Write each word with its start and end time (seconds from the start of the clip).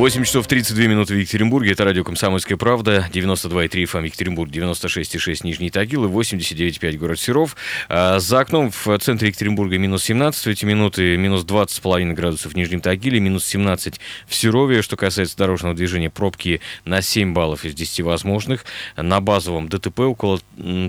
8 0.00 0.24
часов 0.24 0.46
32 0.46 0.86
минуты 0.86 1.12
в 1.12 1.18
Екатеринбурге. 1.18 1.72
Это 1.72 1.84
радио 1.84 2.04
«Комсомольская 2.04 2.56
правда». 2.56 3.06
92,3 3.12 3.84
ФМ 3.84 4.04
Екатеринбург, 4.04 4.50
96,6 4.50 5.40
Нижний 5.44 5.68
Тагил 5.68 6.06
и 6.06 6.08
89,5 6.08 6.96
город 6.96 7.20
Серов. 7.20 7.54
А 7.90 8.18
за 8.18 8.40
окном 8.40 8.70
в 8.70 8.98
центре 8.98 9.28
Екатеринбурга 9.28 9.76
минус 9.76 10.04
17 10.04 10.42
в 10.42 10.46
эти 10.46 10.64
минуты, 10.64 11.18
минус 11.18 11.44
20,5 11.44 12.14
градусов 12.14 12.52
в 12.52 12.56
Нижнем 12.56 12.80
Тагиле, 12.80 13.20
минус 13.20 13.44
17 13.44 14.00
в 14.26 14.34
Серове. 14.34 14.80
Что 14.80 14.96
касается 14.96 15.36
дорожного 15.36 15.74
движения, 15.74 16.08
пробки 16.08 16.62
на 16.86 17.02
7 17.02 17.34
баллов 17.34 17.66
из 17.66 17.74
10 17.74 18.00
возможных. 18.00 18.64
На 18.96 19.20
базовом 19.20 19.68
ДТП 19.68 20.00
около 20.00 20.40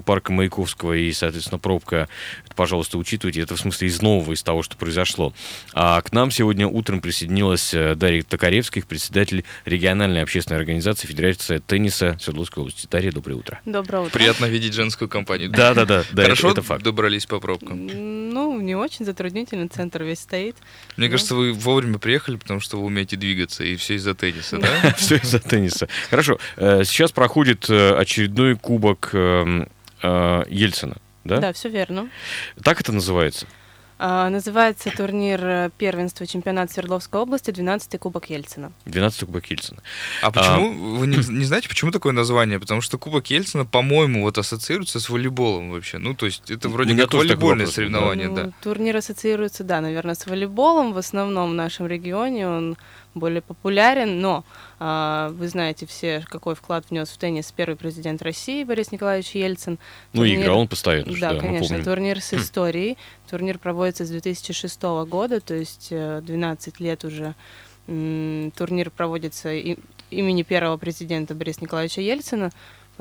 парка 0.05 0.31
Маяковского 0.31 0.93
и, 0.93 1.11
соответственно, 1.11 1.59
пробка, 1.59 2.07
пожалуйста, 2.55 2.97
учитывайте. 2.97 3.41
Это 3.41 3.57
в 3.57 3.59
смысле 3.59 3.89
из 3.89 4.01
нового, 4.01 4.31
из 4.31 4.41
того, 4.41 4.63
что 4.63 4.77
произошло. 4.77 5.33
А 5.73 5.99
к 6.01 6.13
нам 6.13 6.31
сегодня 6.31 6.65
утром 6.65 7.01
присоединилась 7.01 7.73
э, 7.73 7.95
Дарья 7.95 8.21
Токаревских, 8.21 8.87
председатель 9.01 9.43
региональной 9.65 10.21
общественной 10.21 10.59
организации 10.59 11.07
Федерации 11.07 11.57
тенниса 11.57 12.17
Свердловской 12.19 12.61
области. 12.61 12.87
Дарья, 12.89 13.11
доброе 13.11 13.35
утро. 13.35 13.59
Доброе 13.65 14.03
утро. 14.03 14.11
Приятно 14.11 14.45
видеть 14.45 14.73
женскую 14.73 15.09
компанию. 15.09 15.49
Да, 15.49 15.73
да, 15.73 15.85
да. 15.85 16.03
да 16.11 16.23
Хорошо 16.23 16.51
это, 16.51 16.59
это 16.59 16.67
факт. 16.67 16.83
добрались 16.83 17.25
по 17.25 17.39
пробкам? 17.39 17.87
Ну, 17.87 18.61
не 18.61 18.75
очень 18.75 19.05
затруднительно, 19.05 19.67
центр 19.69 20.03
весь 20.03 20.19
стоит. 20.19 20.55
Мне 20.97 21.07
ну. 21.07 21.13
кажется, 21.13 21.33
вы 21.33 21.53
вовремя 21.53 21.97
приехали, 21.97 22.35
потому 22.35 22.59
что 22.59 22.77
вы 22.77 22.85
умеете 22.85 23.17
двигаться, 23.17 23.63
и 23.63 23.75
все 23.75 23.95
из-за 23.95 24.13
тенниса, 24.13 24.59
да? 24.59 24.93
Все 24.97 25.15
из-за 25.15 25.39
тенниса. 25.39 25.87
Хорошо. 26.09 26.37
Э, 26.57 26.83
сейчас 26.83 27.11
проходит 27.11 27.69
э, 27.69 27.95
очередной 27.95 28.55
кубок 28.55 29.09
эм, 29.13 29.67
э, 30.03 30.43
Ельцина. 30.49 30.97
Да? 31.23 31.37
Да, 31.37 31.53
все 31.53 31.69
верно. 31.69 32.09
Так 32.63 32.81
это 32.81 32.91
называется? 32.91 33.47
А, 34.03 34.31
называется 34.31 34.89
турнир 34.89 35.45
э, 35.45 35.69
первенства 35.77 36.25
чемпионат 36.25 36.71
Свердловской 36.71 37.21
области 37.21 37.51
12-й 37.51 37.99
Кубок 37.99 38.31
Ельцина. 38.31 38.71
12-й 38.85 39.27
Кубок 39.27 39.45
Ельцина. 39.45 39.79
А 40.23 40.31
почему, 40.31 40.71
а... 40.71 40.97
вы 40.97 41.05
не, 41.05 41.17
не 41.17 41.45
знаете, 41.45 41.69
почему 41.69 41.91
такое 41.91 42.11
название? 42.11 42.59
Потому 42.59 42.81
что 42.81 42.97
Кубок 42.97 43.27
Ельцина, 43.27 43.63
по-моему, 43.63 44.23
вот 44.23 44.39
ассоциируется 44.39 44.99
с 44.99 45.07
волейболом 45.07 45.69
вообще. 45.69 45.99
Ну, 45.99 46.15
то 46.15 46.25
есть 46.25 46.49
это 46.49 46.67
вроде 46.67 46.97
как 46.97 47.13
волейбольное 47.13 47.67
соревнование, 47.67 48.29
да. 48.29 48.45
Ну, 48.45 48.53
турнир 48.63 48.97
ассоциируется, 48.97 49.63
да, 49.63 49.81
наверное, 49.81 50.15
с 50.15 50.25
волейболом 50.25 50.93
в 50.93 50.97
основном 50.97 51.51
в 51.51 51.53
нашем 51.53 51.85
регионе. 51.85 52.47
Он 52.47 52.77
более 53.13 53.41
популярен, 53.41 54.19
но 54.19 54.43
э, 54.79 55.29
вы 55.33 55.47
знаете 55.47 55.85
все, 55.85 56.23
какой 56.29 56.55
вклад 56.55 56.85
внес 56.89 57.09
в 57.09 57.17
теннис 57.17 57.51
первый 57.51 57.75
президент 57.75 58.21
России 58.21 58.63
Борис 58.63 58.91
Николаевич 58.91 59.31
Ельцин. 59.31 59.79
Ну, 60.13 60.21
турнир... 60.21 60.41
играл 60.41 60.59
он 60.59 60.67
постоянно. 60.67 61.13
Да, 61.19 61.33
да 61.33 61.39
конечно, 61.39 61.83
турнир 61.83 62.21
с 62.21 62.33
историей. 62.33 62.97
Турнир 63.29 63.57
проводится 63.59 64.05
с 64.05 64.09
2006 64.09 64.81
года, 65.07 65.41
то 65.41 65.53
есть 65.53 65.89
12 65.89 66.73
э, 66.79 66.83
лет 66.83 67.03
уже 67.03 67.35
турнир 67.87 68.89
проводится 68.89 69.51
имени 69.53 70.43
первого 70.43 70.77
президента 70.77 71.33
Бориса 71.33 71.61
Николаевича 71.61 72.01
Ельцина. 72.01 72.51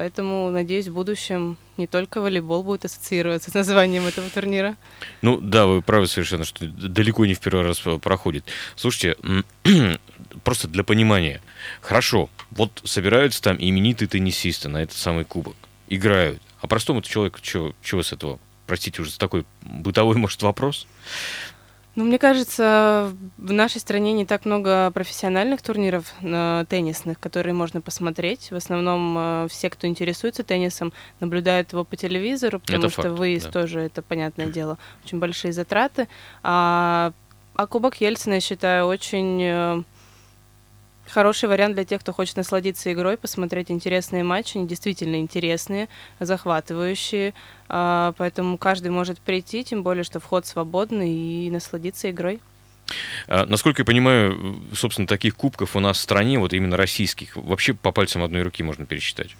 Поэтому, 0.00 0.48
надеюсь, 0.50 0.88
в 0.88 0.94
будущем 0.94 1.58
не 1.76 1.86
только 1.86 2.22
волейбол 2.22 2.62
будет 2.62 2.86
ассоциироваться 2.86 3.50
с 3.50 3.54
названием 3.54 4.06
этого 4.06 4.30
турнира. 4.30 4.78
Ну 5.20 5.38
да, 5.38 5.66
вы 5.66 5.82
правы 5.82 6.06
совершенно, 6.06 6.46
что 6.46 6.66
далеко 6.66 7.26
не 7.26 7.34
в 7.34 7.40
первый 7.40 7.66
раз 7.66 7.80
проходит. 8.00 8.46
Слушайте, 8.76 9.18
просто 10.42 10.68
для 10.68 10.84
понимания. 10.84 11.42
Хорошо, 11.82 12.30
вот 12.50 12.80
собираются 12.82 13.42
там 13.42 13.58
именитые 13.60 14.08
теннисисты 14.08 14.70
на 14.70 14.78
этот 14.78 14.96
самый 14.96 15.26
кубок, 15.26 15.54
играют. 15.90 16.40
А 16.62 16.66
простому 16.66 17.02
человеку 17.02 17.40
чего, 17.42 17.74
чего 17.82 18.02
с 18.02 18.14
этого? 18.14 18.38
Простите, 18.66 19.02
уже 19.02 19.18
такой 19.18 19.44
бытовой, 19.60 20.16
может, 20.16 20.40
вопрос? 20.40 20.86
Ну, 21.96 22.04
мне 22.04 22.18
кажется, 22.18 23.12
в 23.36 23.52
нашей 23.52 23.80
стране 23.80 24.12
не 24.12 24.24
так 24.24 24.44
много 24.44 24.90
профессиональных 24.92 25.60
турниров 25.60 26.14
э, 26.22 26.64
теннисных, 26.68 27.18
которые 27.18 27.52
можно 27.52 27.80
посмотреть. 27.80 28.52
В 28.52 28.54
основном 28.54 29.16
э, 29.18 29.48
все, 29.50 29.70
кто 29.70 29.88
интересуется 29.88 30.44
теннисом, 30.44 30.92
наблюдают 31.18 31.72
его 31.72 31.84
по 31.84 31.96
телевизору, 31.96 32.60
потому 32.60 32.84
это 32.84 32.90
что 32.90 33.02
факт, 33.02 33.18
выезд 33.18 33.46
да. 33.46 33.60
тоже, 33.60 33.80
это 33.80 34.02
понятное 34.02 34.46
дело, 34.52 34.78
очень 35.04 35.18
большие 35.18 35.52
затраты. 35.52 36.06
А, 36.44 37.12
а 37.56 37.66
Кубок 37.66 38.00
Ельцина, 38.00 38.34
я 38.34 38.40
считаю, 38.40 38.86
очень 38.86 39.42
э, 39.42 39.82
Хороший 41.08 41.48
вариант 41.48 41.74
для 41.74 41.84
тех, 41.84 42.00
кто 42.00 42.12
хочет 42.12 42.36
насладиться 42.36 42.92
игрой, 42.92 43.16
посмотреть 43.16 43.70
интересные 43.70 44.22
матчи, 44.22 44.58
они 44.58 44.68
действительно 44.68 45.16
интересные, 45.16 45.88
захватывающие, 46.20 47.34
а, 47.68 48.14
поэтому 48.16 48.58
каждый 48.58 48.92
может 48.92 49.18
прийти, 49.18 49.64
тем 49.64 49.82
более, 49.82 50.04
что 50.04 50.20
вход 50.20 50.46
свободный 50.46 51.10
и 51.10 51.50
насладиться 51.50 52.10
игрой. 52.10 52.40
А, 53.26 53.46
насколько 53.46 53.82
я 53.82 53.86
понимаю, 53.86 54.60
собственно, 54.72 55.08
таких 55.08 55.36
кубков 55.36 55.74
у 55.74 55.80
нас 55.80 55.98
в 55.98 56.00
стране, 56.00 56.38
вот 56.38 56.52
именно 56.52 56.76
российских, 56.76 57.36
вообще 57.36 57.74
по 57.74 57.90
пальцам 57.92 58.22
одной 58.22 58.42
руки 58.42 58.62
можно 58.62 58.86
пересчитать. 58.86 59.34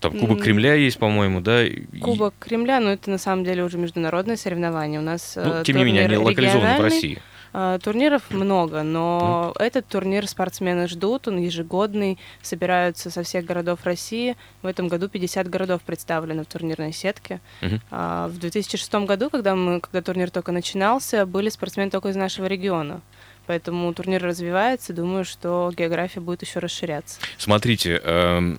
Там 0.00 0.16
Кубок 0.16 0.40
Кремля 0.42 0.74
есть, 0.74 0.98
по-моему, 0.98 1.40
да? 1.40 1.64
Кубок 2.00 2.34
Кремля, 2.38 2.78
но 2.78 2.92
это 2.92 3.10
на 3.10 3.18
самом 3.18 3.44
деле 3.44 3.64
уже 3.64 3.78
международное 3.78 4.36
соревнование. 4.36 5.00
У 5.00 5.02
нас 5.02 5.32
ну, 5.34 5.54
э, 5.54 5.62
тем 5.64 5.76
не 5.76 5.84
менее, 5.84 6.04
они 6.04 6.16
локализованы 6.16 6.78
в 6.78 6.82
России. 6.82 7.20
А, 7.52 7.78
турниров 7.78 8.30
много, 8.30 8.82
но 8.82 9.52
mm. 9.54 9.62
этот 9.62 9.86
турнир 9.86 10.26
спортсмены 10.26 10.88
ждут, 10.88 11.28
он 11.28 11.38
ежегодный, 11.38 12.18
собираются 12.42 13.10
со 13.10 13.22
всех 13.22 13.44
городов 13.44 13.80
России. 13.84 14.36
В 14.62 14.66
этом 14.66 14.88
году 14.88 15.08
50 15.08 15.48
городов 15.48 15.82
представлены 15.82 16.44
в 16.44 16.46
турнирной 16.46 16.92
сетке. 16.92 17.40
Mm-hmm. 17.60 17.80
А, 17.90 18.28
в 18.28 18.38
2006 18.38 18.94
году, 19.06 19.30
когда, 19.30 19.54
мы, 19.54 19.80
когда 19.80 20.02
турнир 20.02 20.30
только 20.30 20.52
начинался, 20.52 21.26
были 21.26 21.48
спортсмены 21.48 21.90
только 21.90 22.08
из 22.08 22.16
нашего 22.16 22.46
региона. 22.46 23.00
Поэтому 23.46 23.92
турнир 23.94 24.22
развивается, 24.22 24.92
думаю, 24.92 25.24
что 25.24 25.72
география 25.74 26.20
будет 26.20 26.42
еще 26.42 26.58
расширяться. 26.58 27.18
Смотрите, 27.38 27.98
э, 28.04 28.56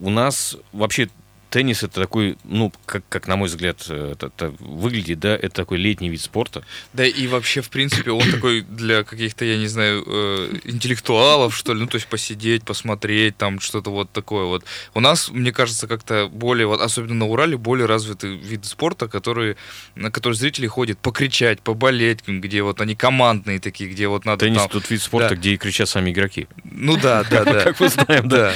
у 0.00 0.10
нас 0.10 0.56
вообще 0.72 1.10
теннис 1.52 1.82
это 1.82 2.00
такой, 2.00 2.38
ну, 2.44 2.72
как, 2.86 3.04
как 3.10 3.28
на 3.28 3.36
мой 3.36 3.48
взгляд, 3.48 3.84
э, 3.88 4.12
это, 4.12 4.28
это 4.28 4.54
выглядит, 4.58 5.20
да, 5.20 5.34
это 5.34 5.50
такой 5.50 5.76
летний 5.76 6.08
вид 6.08 6.22
спорта. 6.22 6.64
Да, 6.94 7.04
и 7.04 7.26
вообще, 7.26 7.60
в 7.60 7.68
принципе, 7.68 8.10
он 8.10 8.22
такой 8.30 8.62
для 8.62 9.04
каких-то, 9.04 9.44
я 9.44 9.58
не 9.58 9.66
знаю, 9.66 10.02
э, 10.06 10.58
интеллектуалов, 10.64 11.54
что 11.54 11.74
ли, 11.74 11.80
ну, 11.80 11.86
то 11.86 11.96
есть 11.96 12.06
посидеть, 12.06 12.64
посмотреть, 12.64 13.36
там, 13.36 13.60
что-то 13.60 13.90
вот 13.90 14.10
такое 14.10 14.46
вот. 14.46 14.64
У 14.94 15.00
нас, 15.00 15.28
мне 15.30 15.52
кажется, 15.52 15.86
как-то 15.86 16.28
более, 16.32 16.66
вот, 16.66 16.80
особенно 16.80 17.14
на 17.14 17.26
Урале, 17.26 17.58
более 17.58 17.86
развитый 17.86 18.34
вид 18.34 18.64
спорта, 18.64 19.06
который, 19.06 19.56
на 19.94 20.10
который 20.10 20.34
зрители 20.34 20.66
ходят 20.66 20.98
покричать, 20.98 21.60
поболеть, 21.60 22.26
где 22.26 22.62
вот 22.62 22.80
они 22.80 22.94
командные 22.94 23.60
такие, 23.60 23.90
где 23.90 24.08
вот 24.08 24.24
надо 24.24 24.46
Теннис 24.46 24.62
там... 24.62 24.70
тут 24.70 24.88
вид 24.90 25.02
спорта, 25.02 25.30
да. 25.30 25.34
где 25.34 25.52
и 25.52 25.56
кричат 25.58 25.90
сами 25.90 26.12
игроки. 26.12 26.48
Ну 26.64 26.96
да, 26.96 27.24
да, 27.24 27.44
да. 27.52 27.60
Как 27.60 27.78
мы 27.78 27.90
знаем, 27.90 28.26
да. 28.28 28.54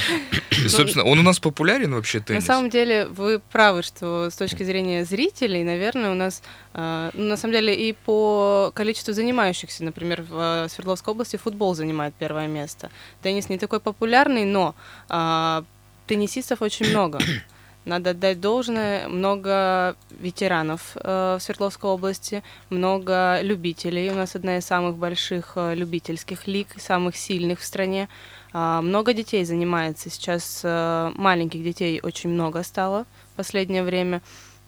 Собственно, 0.67 1.05
он 1.05 1.19
у 1.19 1.23
нас 1.23 1.39
популярен 1.39 1.95
вообще, 1.95 2.21
теннис? 2.21 2.43
На 2.43 2.55
самом 2.55 2.71
деле, 2.71 2.86
деле 2.87 3.07
вы 3.07 3.39
правы, 3.39 3.83
что 3.83 4.31
с 4.31 4.37
точки 4.37 4.63
зрения 4.63 5.05
зрителей, 5.05 5.65
наверное, 5.65 6.11
у 6.11 6.15
нас, 6.15 6.43
э, 6.75 7.11
ну, 7.15 7.25
на 7.25 7.37
самом 7.37 7.55
деле, 7.55 7.75
и 7.75 7.93
по 7.93 8.71
количеству 8.75 9.13
занимающихся, 9.13 9.85
например, 9.85 10.23
в 10.23 10.65
э, 10.65 10.69
Свердловской 10.69 11.13
области 11.13 11.37
футбол 11.37 11.75
занимает 11.75 12.15
первое 12.19 12.47
место. 12.47 12.91
Теннис 13.23 13.49
не 13.49 13.59
такой 13.59 13.81
популярный, 13.81 14.45
но 14.45 14.75
э, 15.09 15.63
теннисистов 16.07 16.63
очень 16.63 16.91
много. 16.91 17.19
Надо 17.85 18.11
отдать 18.11 18.41
должное, 18.41 19.09
много 19.09 19.97
ветеранов 20.11 20.97
э, 20.97 21.37
в 21.39 21.43
Свердловской 21.43 21.91
области, 21.91 22.43
много 22.71 23.41
любителей. 23.43 24.11
У 24.11 24.15
нас 24.15 24.35
одна 24.35 24.59
из 24.59 24.65
самых 24.65 24.97
больших 24.97 25.53
э, 25.57 25.75
любительских 25.75 26.47
лиг, 26.47 26.69
самых 26.79 27.17
сильных 27.17 27.61
в 27.61 27.65
стране. 27.65 28.09
А, 28.09 28.36
много 28.57 29.13
детей 29.13 29.45
занимается. 29.45 30.09
Сейчас 30.09 30.63
э, 30.65 31.13
маленьких 31.15 31.63
детей 31.63 32.01
очень 32.03 32.31
много 32.31 32.63
стало 32.63 33.05
в 33.33 33.37
последнее 33.37 33.83
время. 33.83 34.23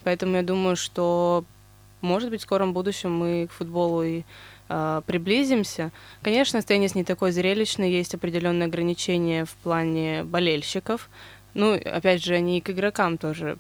Поэтому 0.05 0.37
я 0.37 0.43
думаю, 0.43 0.77
что, 0.77 1.45
может 2.01 2.31
быть, 2.31 2.41
в 2.41 2.45
скором 2.45 2.73
будущем 2.73 3.13
мы 3.13 3.47
к 3.47 3.53
футболу 3.53 4.03
и 4.03 4.25
э, 4.69 5.03
приблизимся. 5.07 5.91
Конечно, 6.23 6.61
теннис 6.63 6.95
не 6.95 7.05
такой 7.05 7.33
зрелищный, 7.33 7.91
есть 7.91 8.15
определенные 8.15 8.67
ограничения 8.67 9.45
в 9.45 9.53
плане 9.55 10.23
болельщиков. 10.25 11.09
Ну, 11.55 11.75
опять 11.75 12.23
же, 12.23 12.35
они 12.35 12.59
и 12.59 12.61
к 12.61 12.71
игрокам 12.71 13.17
тоже 13.17 13.59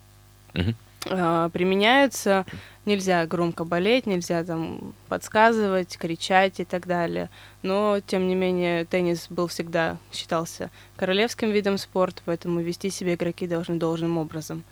uh-huh. 0.53 0.75
э, 1.07 1.51
применяются. 1.53 2.45
Нельзя 2.89 3.25
громко 3.27 3.65
болеть, 3.65 4.07
нельзя 4.07 4.43
там 4.43 4.95
подсказывать, 5.09 5.97
кричать 5.97 6.59
и 6.59 6.65
так 6.65 6.87
далее. 6.87 7.31
Но, 7.63 8.01
тем 8.07 8.29
не 8.29 8.35
менее, 8.35 8.85
теннис 8.85 9.27
был 9.31 9.49
всегда, 9.49 9.99
считался 10.13 10.71
королевским 10.97 11.51
видом 11.51 11.77
спорта, 11.79 12.23
поэтому 12.25 12.61
вести 12.61 12.91
себя 12.91 13.15
игроки 13.15 13.47
должны 13.47 13.77
должным 13.77 14.19
образом. 14.19 14.65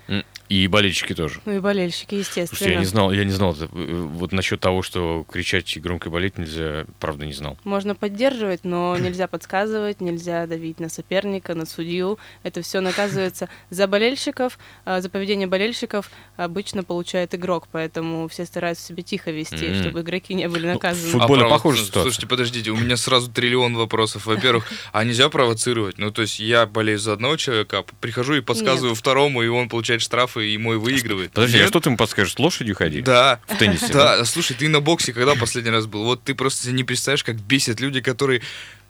И 0.49 0.69
болельщики 0.69 1.13
тоже. 1.13 1.41
Ну 1.45 1.53
и 1.53 1.59
болельщики, 1.59 2.15
естественно. 2.15 2.47
Слушайте, 2.47 2.75
я 2.75 2.79
не 2.79 2.85
знал, 2.85 3.13
я 3.13 3.25
не 3.25 3.33
знал 3.33 3.53
это. 3.53 3.69
Вот 3.73 4.33
насчет 4.33 4.61
того, 4.61 4.83
что 4.83 5.25
кричать 5.29 5.77
и 5.77 5.81
громко 5.81 6.09
болеть 6.09 6.39
нельзя, 6.39 6.87
правда 7.01 7.27
не 7.27 7.33
знал. 7.33 7.59
Можно 7.65 7.95
поддерживать, 7.97 8.65
но 8.65 8.97
нельзя 9.01 9.27
подсказывать, 9.27 10.01
нельзя 10.01 10.47
давить 10.47 10.79
на 10.79 10.89
соперника, 10.89 11.55
на 11.55 11.67
судью. 11.67 12.19
Это 12.45 12.63
все 12.63 12.81
наказывается 12.81 13.49
за 13.71 13.89
болельщиков, 13.89 14.59
а 14.85 15.01
за 15.01 15.11
поведение 15.11 15.49
болельщиков 15.49 16.11
обычно 16.37 16.85
получает 16.85 17.35
игрок, 17.35 17.67
поэтому 17.73 18.06
все 18.31 18.45
стараются 18.47 18.87
себя 18.87 19.03
тихо 19.03 19.31
вести, 19.31 19.69
Мгм. 19.69 19.81
чтобы 19.83 20.01
игроки 20.01 20.35
не 20.35 20.49
были 20.49 20.67
наказаны. 20.67 21.05
футбол- 21.11 21.21
Футбольно 21.21 21.45
А 21.45 21.49
право- 21.49 21.59
похожая 21.59 21.85
ситуация. 21.85 22.03
Слушайте, 22.11 22.27
подождите, 22.27 22.71
у 22.71 22.77
меня 22.77 22.97
сразу 22.97 23.31
триллион 23.31 23.75
вопросов. 23.77 24.27
Во-первых, 24.27 24.67
а 24.93 25.05
нельзя 25.05 25.29
провоцировать? 25.29 25.99
Ну, 25.99 26.11
то 26.11 26.23
есть 26.23 26.39
я 26.41 26.67
болею 26.67 26.99
за 26.99 27.13
одного 27.13 27.37
человека, 27.37 27.79
а 27.79 27.85
прихожу 28.01 28.35
и 28.35 28.41
подсказываю 28.41 28.95
второму, 28.95 29.43
и 29.43 29.49
он 29.49 29.69
получает 29.69 30.03
штрафы, 30.03 30.49
и 30.51 30.59
мой 30.59 30.79
выигрывает. 30.79 31.33
Подожди, 31.33 31.59
а 31.59 31.61
Нет? 31.61 31.69
что 31.69 31.81
ты 31.81 31.89
ему 31.89 31.97
подскажешь? 31.97 32.35
С 32.35 32.39
лошадью 32.39 32.75
ходи? 32.75 33.01
Да. 33.03 33.41
В 33.49 33.57
теннисе? 33.59 33.93
Да, 33.93 34.25
слушай, 34.25 34.55
ты 34.57 34.69
на 34.69 34.81
боксе 34.81 35.13
когда 35.13 35.35
последний 35.35 35.71
раз 35.71 35.87
был? 35.87 36.05
Вот 36.05 36.23
ты 36.23 36.35
просто 36.35 36.65
себе 36.65 36.73
не 36.75 36.85
представляешь, 36.85 37.25
как 37.25 37.37
бесит 37.37 37.81
люди, 37.81 38.01
которые 38.01 38.43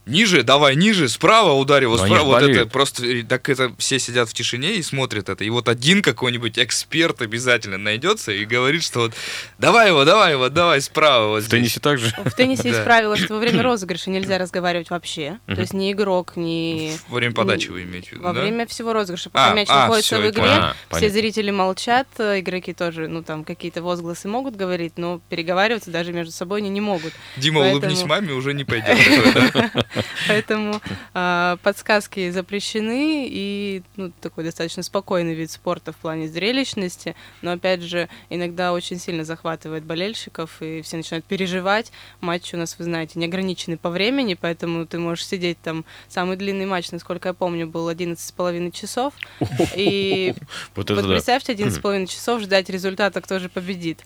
ниже, 0.06 0.42
давай 0.42 0.76
ниже, 0.76 1.08
справа 1.08 1.52
ударь, 1.52 1.86
вот 1.86 2.00
Но 2.00 2.06
справа, 2.06 2.24
вот 2.24 2.36
это 2.38 2.46
болеют. 2.46 2.72
просто, 2.72 3.04
э, 3.06 3.22
так 3.24 3.48
это 3.48 3.72
все 3.78 3.98
сидят 3.98 4.28
в 4.28 4.34
тишине 4.34 4.76
и 4.76 4.82
смотрят 4.82 5.28
это, 5.28 5.44
и 5.44 5.50
вот 5.50 5.68
один 5.68 6.02
какой-нибудь 6.02 6.58
эксперт 6.58 7.20
обязательно 7.22 7.78
найдется 7.78 8.32
и 8.32 8.44
говорит, 8.44 8.82
что 8.82 9.00
вот 9.00 9.14
давай 9.58 9.88
его, 9.88 10.04
давай 10.04 10.32
его, 10.32 10.48
давай 10.48 10.80
справа 10.80 11.28
вот 11.28 11.42
В 11.42 11.46
здесь. 11.46 11.50
теннисе 11.50 11.80
так 11.80 11.98
же? 11.98 12.14
В 12.24 12.30
теннисе 12.32 12.68
есть 12.68 12.84
правило, 12.84 13.16
что 13.16 13.34
во 13.34 13.40
время 13.40 13.62
розыгрыша 13.62 14.10
нельзя 14.10 14.38
разговаривать 14.38 14.90
вообще. 14.90 15.38
То 15.46 15.60
есть 15.60 15.72
ни 15.72 15.92
игрок, 15.92 16.32
ни... 16.36 16.92
Во 17.08 17.16
время 17.16 17.34
подачи 17.34 17.68
вы 17.68 17.82
имеете 17.82 18.10
в 18.10 18.12
виду, 18.12 18.22
Во 18.22 18.32
время 18.32 18.66
всего 18.66 18.92
розыгрыша, 18.92 19.30
пока 19.30 19.50
А, 19.50 19.54
мяч 19.54 19.68
а, 19.70 19.82
находится 19.82 20.18
в 20.18 20.28
игре. 20.28 20.44
А, 20.44 20.74
все 20.92 21.10
зрители 21.10 21.50
молчат, 21.50 22.06
э, 22.18 22.40
игроки 22.40 22.72
тоже, 22.72 23.08
ну 23.08 23.22
там 23.22 23.44
какие-то 23.44 23.82
возгласы 23.82 24.28
могут 24.28 24.56
говорить, 24.56 24.94
но 24.96 25.20
переговариваться 25.28 25.90
даже 25.90 26.12
между 26.12 26.32
собой 26.32 26.60
они 26.60 26.68
не 26.68 26.80
могут. 26.80 27.12
Дима, 27.36 27.60
улыбнись 27.60 28.04
маме, 28.04 28.32
уже 28.32 28.54
не 28.54 28.64
пойдет. 28.64 28.96
Поэтому 30.28 30.80
а, 31.14 31.56
подсказки 31.62 32.30
запрещены 32.30 33.26
и 33.30 33.82
ну, 33.96 34.12
такой 34.20 34.44
достаточно 34.44 34.82
спокойный 34.82 35.34
вид 35.34 35.50
спорта 35.50 35.92
в 35.92 35.96
плане 35.96 36.28
зрелищности, 36.28 37.14
но 37.42 37.52
опять 37.52 37.82
же 37.82 38.08
иногда 38.30 38.72
очень 38.72 38.98
сильно 38.98 39.24
захватывает 39.24 39.84
болельщиков 39.84 40.60
и 40.60 40.82
все 40.82 40.96
начинают 40.96 41.24
переживать. 41.24 41.92
Матч 42.20 42.54
у 42.54 42.56
нас, 42.56 42.76
вы 42.78 42.84
знаете, 42.84 43.18
не 43.18 43.26
ограниченный 43.26 43.76
по 43.76 43.90
времени, 43.90 44.34
поэтому 44.34 44.86
ты 44.86 44.98
можешь 44.98 45.26
сидеть 45.26 45.60
там. 45.62 45.84
Самый 46.08 46.36
длинный 46.36 46.66
матч, 46.66 46.90
насколько 46.90 47.28
я 47.28 47.34
помню, 47.34 47.66
был 47.66 47.88
11,5 47.88 48.70
часов. 48.72 49.14
И 49.76 50.34
Вот 50.74 50.90
вот 50.90 51.06
представьте, 51.06 51.52
11,5 51.54 52.06
часов 52.06 52.42
ждать 52.42 52.70
результата, 52.70 53.20
кто 53.20 53.38
же 53.38 53.48
победит. 53.48 54.04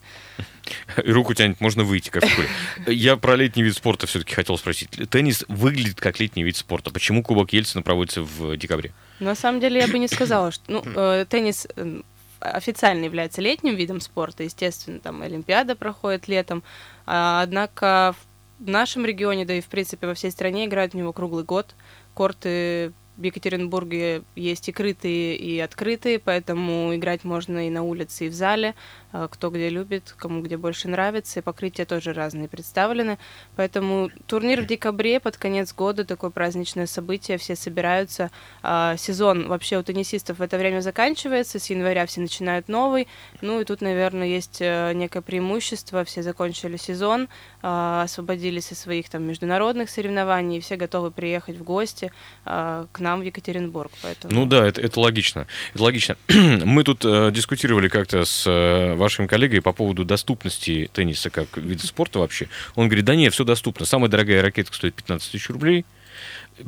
И 1.03 1.11
руку 1.11 1.33
тянет, 1.33 1.59
можно 1.59 1.83
выйти, 1.83 2.09
как 2.09 2.23
в. 2.23 2.89
Я 2.89 3.17
про 3.17 3.35
летний 3.35 3.63
вид 3.63 3.75
спорта 3.75 4.07
все-таки 4.07 4.33
хотел 4.33 4.57
спросить. 4.57 4.89
Теннис 5.09 5.43
выглядит 5.47 5.80
как 5.89 6.19
летний 6.19 6.43
вид 6.43 6.57
спорта. 6.57 6.91
Почему 6.91 7.23
Кубок 7.23 7.53
Ельцина 7.53 7.81
проводится 7.81 8.21
в 8.21 8.55
декабре? 8.57 8.93
На 9.19 9.35
самом 9.35 9.59
деле 9.59 9.81
я 9.81 9.87
бы 9.87 9.99
не 9.99 10.07
сказала, 10.07 10.51
что 10.51 10.63
ну, 10.67 10.83
э, 10.83 11.25
теннис 11.29 11.67
э, 11.75 12.01
официально 12.39 13.05
является 13.05 13.41
летним 13.41 13.75
видом 13.75 14.01
спорта, 14.01 14.43
естественно, 14.43 14.99
там 14.99 15.21
Олимпиада 15.21 15.75
проходит 15.75 16.27
летом, 16.27 16.63
А, 17.05 17.41
однако 17.41 18.15
в 18.59 18.69
нашем 18.69 19.05
регионе, 19.05 19.45
да 19.45 19.55
и 19.55 19.61
в 19.61 19.67
принципе 19.67 20.07
во 20.07 20.13
всей 20.13 20.31
стране 20.31 20.65
играют 20.65 20.93
в 20.93 20.97
него 20.97 21.13
круглый 21.13 21.43
год. 21.43 21.75
Корты 22.13 22.93
в 23.17 23.23
Екатеринбурге 23.23 24.23
есть 24.35 24.69
и 24.69 24.71
крытые, 24.71 25.35
и 25.35 25.59
открытые, 25.59 26.19
поэтому 26.19 26.95
играть 26.95 27.23
можно 27.23 27.67
и 27.67 27.69
на 27.69 27.83
улице, 27.83 28.27
и 28.27 28.29
в 28.29 28.33
зале, 28.33 28.75
кто 29.11 29.49
где 29.49 29.69
любит, 29.69 30.15
кому 30.17 30.41
где 30.41 30.57
больше 30.57 30.87
нравится, 30.87 31.39
и 31.39 31.43
покрытия 31.43 31.85
тоже 31.85 32.13
разные 32.13 32.47
представлены. 32.47 33.17
Поэтому 33.55 34.09
турнир 34.27 34.61
в 34.61 34.65
декабре, 34.67 35.19
под 35.19 35.37
конец 35.37 35.73
года, 35.73 36.05
такое 36.05 36.29
праздничное 36.29 36.87
событие, 36.87 37.37
все 37.37 37.55
собираются. 37.55 38.31
А, 38.63 38.95
Сезон 38.97 39.47
вообще 39.47 39.77
у 39.77 39.83
теннисистов 39.83 40.39
в 40.39 40.41
это 40.41 40.57
время 40.57 40.81
заканчивается, 40.81 41.59
с 41.59 41.69
января 41.69 42.05
все 42.05 42.21
начинают 42.21 42.67
новый. 42.67 43.07
Ну 43.41 43.59
и 43.59 43.65
тут, 43.65 43.81
наверное, 43.81 44.27
есть 44.27 44.57
э, 44.61 44.93
некое 44.93 45.21
преимущество. 45.21 46.03
Все 46.05 46.23
закончили 46.23 46.77
сезон, 46.77 47.27
а, 47.61 48.03
освободились 48.03 48.71
от 48.71 48.77
своих 48.77 49.09
там 49.09 49.23
международных 49.23 49.89
соревнований, 49.89 50.57
и 50.57 50.61
все 50.61 50.75
готовы 50.75 51.11
приехать 51.11 51.57
в 51.57 51.63
гости 51.63 52.11
а, 52.45 52.87
к 52.91 52.99
нам 52.99 53.21
в 53.21 53.23
Екатеринбург. 53.23 53.91
Поэтому... 54.01 54.33
Ну 54.33 54.45
да, 54.45 54.65
это, 54.65 54.81
это 54.81 54.99
логично. 54.99 55.47
Это 55.73 55.83
логично. 55.83 56.17
Мы 56.29 56.83
тут 56.83 57.03
э, 57.05 57.31
дискутировали 57.31 57.87
как-то 57.87 58.25
с 58.25 58.45
э, 58.47 58.95
вашим 59.01 59.27
коллегой 59.27 59.61
по 59.61 59.73
поводу 59.73 60.05
доступности 60.05 60.89
тенниса 60.93 61.29
как 61.29 61.57
вида 61.57 61.85
спорта 61.85 62.19
вообще. 62.19 62.47
Он 62.75 62.87
говорит, 62.87 63.05
да 63.05 63.15
нет, 63.15 63.33
все 63.33 63.43
доступно. 63.43 63.85
Самая 63.85 64.09
дорогая 64.09 64.41
ракетка 64.41 64.73
стоит 64.75 64.95
15 64.95 65.31
тысяч 65.31 65.49
рублей. 65.49 65.85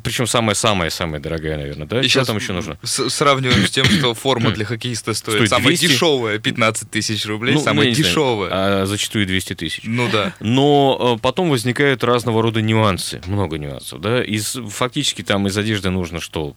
Причем 0.04 0.26
самая-самая-самая 0.26 1.20
дорогая, 1.20 1.58
наверное, 1.58 1.86
да? 1.86 2.02
И 2.02 2.08
Что 2.08 2.26
там 2.26 2.38
еще 2.38 2.54
нужно? 2.54 2.80
с- 2.82 3.10
сравниваем 3.10 3.68
с 3.68 3.70
тем, 3.70 3.86
что 3.86 4.14
форма 4.16 4.50
для 4.52 4.66
хоккеиста 4.66 5.14
стоит. 5.14 5.36
Стоит 5.36 5.50
Самая 5.50 5.68
200? 5.68 5.86
дешевая 5.88 6.40
15 6.40 6.90
тысяч 6.90 7.26
рублей, 7.28 7.54
Ну, 7.54 7.60
ну, 7.60 7.64
самая 7.64 7.84
я 7.86 7.90
не 7.90 7.96
знаю, 7.96 8.10
дешевая. 8.10 8.50
а 8.52 8.86
зачастую 8.88 9.28
200 9.28 9.54
тысяч. 9.56 9.82
Ну 9.84 10.10
да. 10.10 10.34
Но 10.40 11.16
э, 11.18 11.22
потом 11.22 11.50
возникают 11.52 12.04
разного 12.04 12.42
рода 12.42 12.62
нюансы, 12.62 13.22
много 13.28 13.58
нюансов, 13.60 14.02
да. 14.02 14.24
Из, 14.24 14.58
фактически 14.70 15.22
там 15.22 15.46
из 15.48 15.56
одежды 15.58 15.92
нужно 15.92 16.20
что? 16.20 16.56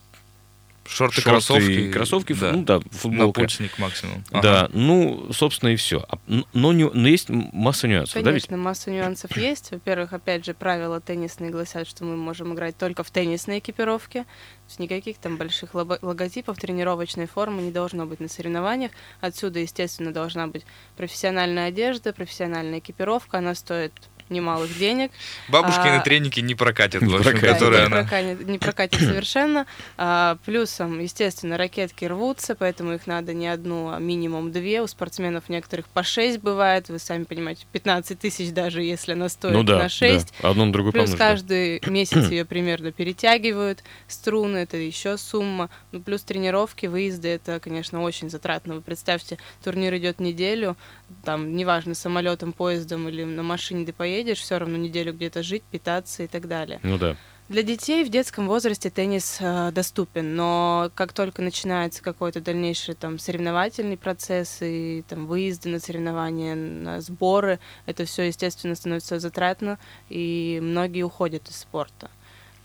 Шорты, 0.88 1.16
Шорты, 1.16 1.22
кроссовки. 1.22 1.92
кроссовки, 1.92 2.32
да. 2.34 2.52
ну 2.52 2.62
да, 2.64 2.80
футболка. 2.90 3.40
Напульсник 3.42 3.78
максимум. 3.78 4.24
Да, 4.30 4.68
ну, 4.72 5.28
собственно, 5.32 5.70
и 5.70 5.76
все. 5.76 6.04
Но, 6.52 6.72
ню- 6.72 6.90
но 6.94 7.08
есть 7.08 7.28
масса 7.28 7.88
нюансов, 7.88 8.22
да, 8.22 8.30
ведь? 8.30 8.46
Конечно, 8.46 8.56
масса 8.62 8.90
нюансов 8.90 9.36
есть. 9.36 9.70
Во-первых, 9.72 10.12
опять 10.12 10.44
же, 10.44 10.54
правила 10.54 11.00
теннисные 11.00 11.50
гласят, 11.50 11.86
что 11.88 12.04
мы 12.04 12.16
можем 12.16 12.54
играть 12.54 12.76
только 12.76 13.02
в 13.02 13.10
теннисной 13.10 13.58
экипировке. 13.58 14.22
То 14.24 14.28
есть 14.68 14.78
никаких 14.80 15.18
там 15.18 15.36
больших 15.36 15.74
лого- 15.74 15.98
логотипов, 16.02 16.58
тренировочной 16.58 17.26
формы 17.26 17.62
не 17.62 17.70
должно 17.70 18.06
быть 18.06 18.20
на 18.20 18.28
соревнованиях. 18.28 18.92
Отсюда, 19.20 19.60
естественно, 19.60 20.12
должна 20.12 20.46
быть 20.46 20.64
профессиональная 20.96 21.66
одежда, 21.68 22.12
профессиональная 22.12 22.78
экипировка. 22.78 23.38
Она 23.38 23.54
стоит 23.54 23.92
немалых 24.28 24.76
денег. 24.78 25.10
Бабушкины 25.48 25.96
А, 25.96 26.00
треники 26.00 26.40
не 26.40 26.54
прокатят, 26.54 27.02
Не 27.02 27.14
общем, 27.14 27.30
прокатят, 27.30 27.54
которые 27.54 27.80
не, 27.80 27.86
она... 27.86 27.96
прокатит, 28.02 28.48
не 28.48 28.58
прокатит 28.58 29.00
совершенно. 29.00 29.66
А, 29.96 30.36
плюсом, 30.44 30.98
естественно, 31.00 31.56
ракетки 31.56 32.04
рвутся, 32.04 32.54
поэтому 32.54 32.92
их 32.94 33.06
надо 33.06 33.34
не 33.34 33.48
одну, 33.48 33.90
а 33.90 33.98
минимум 33.98 34.52
две. 34.52 34.82
У 34.82 34.86
спортсменов 34.86 35.48
некоторых 35.48 35.86
по 35.88 36.02
шесть 36.02 36.38
бывает. 36.40 36.88
Вы 36.88 36.98
сами 36.98 37.24
понимаете, 37.24 37.66
15 37.72 38.18
тысяч 38.18 38.50
даже, 38.52 38.82
если 38.82 39.12
она 39.12 39.28
стоит 39.28 39.54
Ну 39.54 39.62
да, 39.62 39.78
на 39.78 39.88
6. 39.88 40.32
да. 40.42 40.50
Одно 40.50 40.64
на 40.66 40.72
другое 40.72 40.92
Плюс 40.92 41.10
помножить, 41.10 41.18
да. 41.18 41.30
каждый 41.30 41.82
месяц 41.86 42.30
ее 42.30 42.44
примерно 42.44 42.92
перетягивают. 42.92 43.82
Струны 44.08 44.58
это 44.58 44.76
еще 44.76 45.16
сумма. 45.16 45.70
Ну, 45.92 46.00
плюс 46.00 46.22
тренировки, 46.22 46.86
выезды 46.86 47.28
это, 47.28 47.60
конечно, 47.60 48.02
очень 48.02 48.30
затратно. 48.30 48.74
Вы 48.74 48.80
представьте, 48.80 49.38
турнир 49.62 49.94
идет 49.96 50.20
неделю, 50.20 50.76
там, 51.24 51.54
неважно, 51.56 51.94
самолетом, 51.94 52.52
поездом 52.52 53.08
или 53.08 53.24
на 53.24 53.42
машине 53.42 53.86
ты 53.86 53.92
поедешь, 53.92 54.38
все 54.38 54.58
равно 54.58 54.76
неделю 54.76 55.12
где-то 55.12 55.42
жить, 55.42 55.62
питаться 55.62 56.22
и 56.22 56.26
так 56.26 56.48
далее. 56.48 56.80
Ну 56.82 56.98
да. 56.98 57.16
Для 57.48 57.62
детей 57.62 58.02
в 58.04 58.08
детском 58.08 58.48
возрасте 58.48 58.90
теннис 58.90 59.36
э, 59.38 59.70
доступен, 59.70 60.34
но 60.34 60.90
как 60.96 61.12
только 61.12 61.42
начинается 61.42 62.02
какой-то 62.02 62.40
дальнейший 62.40 62.96
там 62.96 63.20
соревновательный 63.20 63.96
процесс 63.96 64.58
и 64.62 65.04
там 65.08 65.26
выезды 65.26 65.68
на 65.68 65.78
соревнования, 65.78 66.56
на 66.56 67.00
сборы, 67.00 67.60
это 67.86 68.04
все 68.04 68.24
естественно 68.24 68.74
становится 68.74 69.20
затратно, 69.20 69.78
и 70.08 70.58
многие 70.60 71.02
уходят 71.02 71.48
из 71.48 71.58
спорта. 71.58 72.10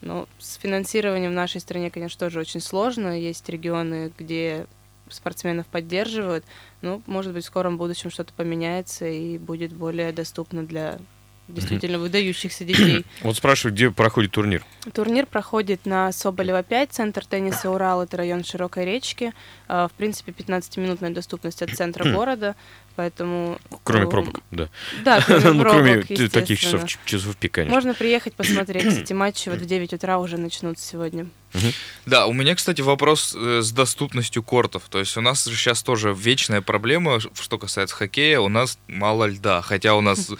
Но 0.01 0.27
с 0.39 0.55
финансированием 0.55 1.29
в 1.29 1.35
нашей 1.35 1.61
стране, 1.61 1.91
конечно, 1.91 2.19
тоже 2.19 2.39
очень 2.39 2.59
сложно. 2.59 3.19
Есть 3.19 3.47
регионы, 3.49 4.11
где 4.17 4.65
спортсменов 5.13 5.67
поддерживают. 5.67 6.45
Ну, 6.81 7.01
может 7.05 7.33
быть, 7.33 7.43
в 7.43 7.47
скором 7.47 7.77
будущем 7.77 8.09
что-то 8.11 8.33
поменяется 8.33 9.05
и 9.07 9.37
будет 9.37 9.73
более 9.73 10.11
доступно 10.11 10.63
для 10.63 10.99
действительно 11.51 11.99
выдающихся 11.99 12.63
детей. 12.63 13.05
Вот 13.21 13.35
спрашивают, 13.35 13.75
где 13.75 13.91
проходит 13.91 14.31
турнир. 14.31 14.65
Турнир 14.93 15.25
проходит 15.25 15.85
на 15.85 16.11
Соболева 16.11 16.63
5, 16.63 16.91
центр 16.91 17.25
тенниса 17.25 17.69
Урал, 17.69 18.03
это 18.03 18.17
район 18.17 18.43
Широкой 18.43 18.85
речки. 18.85 19.33
А, 19.67 19.87
В 19.87 19.91
принципе, 19.91 20.31
15-минутная 20.31 21.11
доступность 21.11 21.61
от 21.61 21.71
центра 21.71 22.09
города, 22.11 22.55
поэтому... 22.95 23.59
Кроме 23.83 24.05
э, 24.05 24.09
пробок, 24.09 24.39
да. 24.51 24.69
Да, 25.03 25.21
кроме 25.25 25.51
Ну, 25.51 25.61
пробок, 25.61 26.05
кроме 26.07 26.29
таких 26.29 26.59
часов, 26.59 26.85
часов 27.05 27.35
пик, 27.37 27.53
конечно. 27.53 27.75
Можно 27.75 27.93
приехать 27.93 28.33
посмотреть. 28.33 28.87
Кстати, 28.89 29.13
матчи 29.13 29.49
вот 29.49 29.59
в 29.59 29.65
9 29.65 29.93
утра 29.93 30.19
уже 30.19 30.37
начнутся 30.37 30.85
сегодня. 30.85 31.27
Да, 32.05 32.25
у 32.25 32.33
меня, 32.33 32.55
кстати, 32.55 32.81
вопрос 32.81 33.35
э, 33.37 33.61
с 33.61 33.71
доступностью 33.71 34.43
кортов. 34.43 34.83
То 34.89 34.99
есть 34.99 35.15
у 35.17 35.21
нас 35.21 35.43
сейчас 35.43 35.83
тоже 35.83 36.15
вечная 36.17 36.61
проблема, 36.61 37.19
что 37.19 37.57
касается 37.57 37.95
хоккея, 37.95 38.39
у 38.39 38.49
нас 38.49 38.79
мало 38.87 39.25
льда. 39.25 39.61
Хотя 39.61 39.95
у 39.95 40.01
нас 40.01 40.31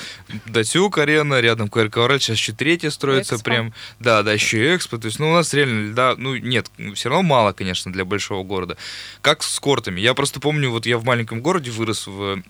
Датюк 0.46 0.98
арена, 0.98 1.40
рядом 1.40 1.70
КРКРЛ, 1.70 2.20
сейчас 2.20 2.38
еще 2.38 2.54
третья 2.54 2.90
строится 2.90 3.36
Экспо. 3.36 3.46
прям. 3.46 3.74
Да, 4.00 4.24
да, 4.24 4.34
еще 4.34 4.58
и 4.58 4.76
Экспо. 4.76 4.98
То 4.98 5.08
есть, 5.08 5.20
ну, 5.20 5.30
у 5.30 5.34
нас 5.34 5.54
реально 5.54 5.92
льда, 5.92 6.16
ну, 6.18 6.36
нет, 6.36 6.72
все 6.96 7.10
равно 7.10 7.24
мало, 7.24 7.54
конечно, 7.54 7.92
для 7.92 8.06
большого 8.06 8.44
города. 8.44 8.78
Как 9.22 9.44
с 9.44 9.60
кортами? 9.60 10.00
Я 10.00 10.14
просто 10.14 10.40
помню, 10.40 10.72
вот 10.72 10.86
я 10.86 10.98
в 10.98 11.04
маленьком 11.04 11.42
городе 11.42 11.72
вырос 11.72 12.08
в 12.08 12.42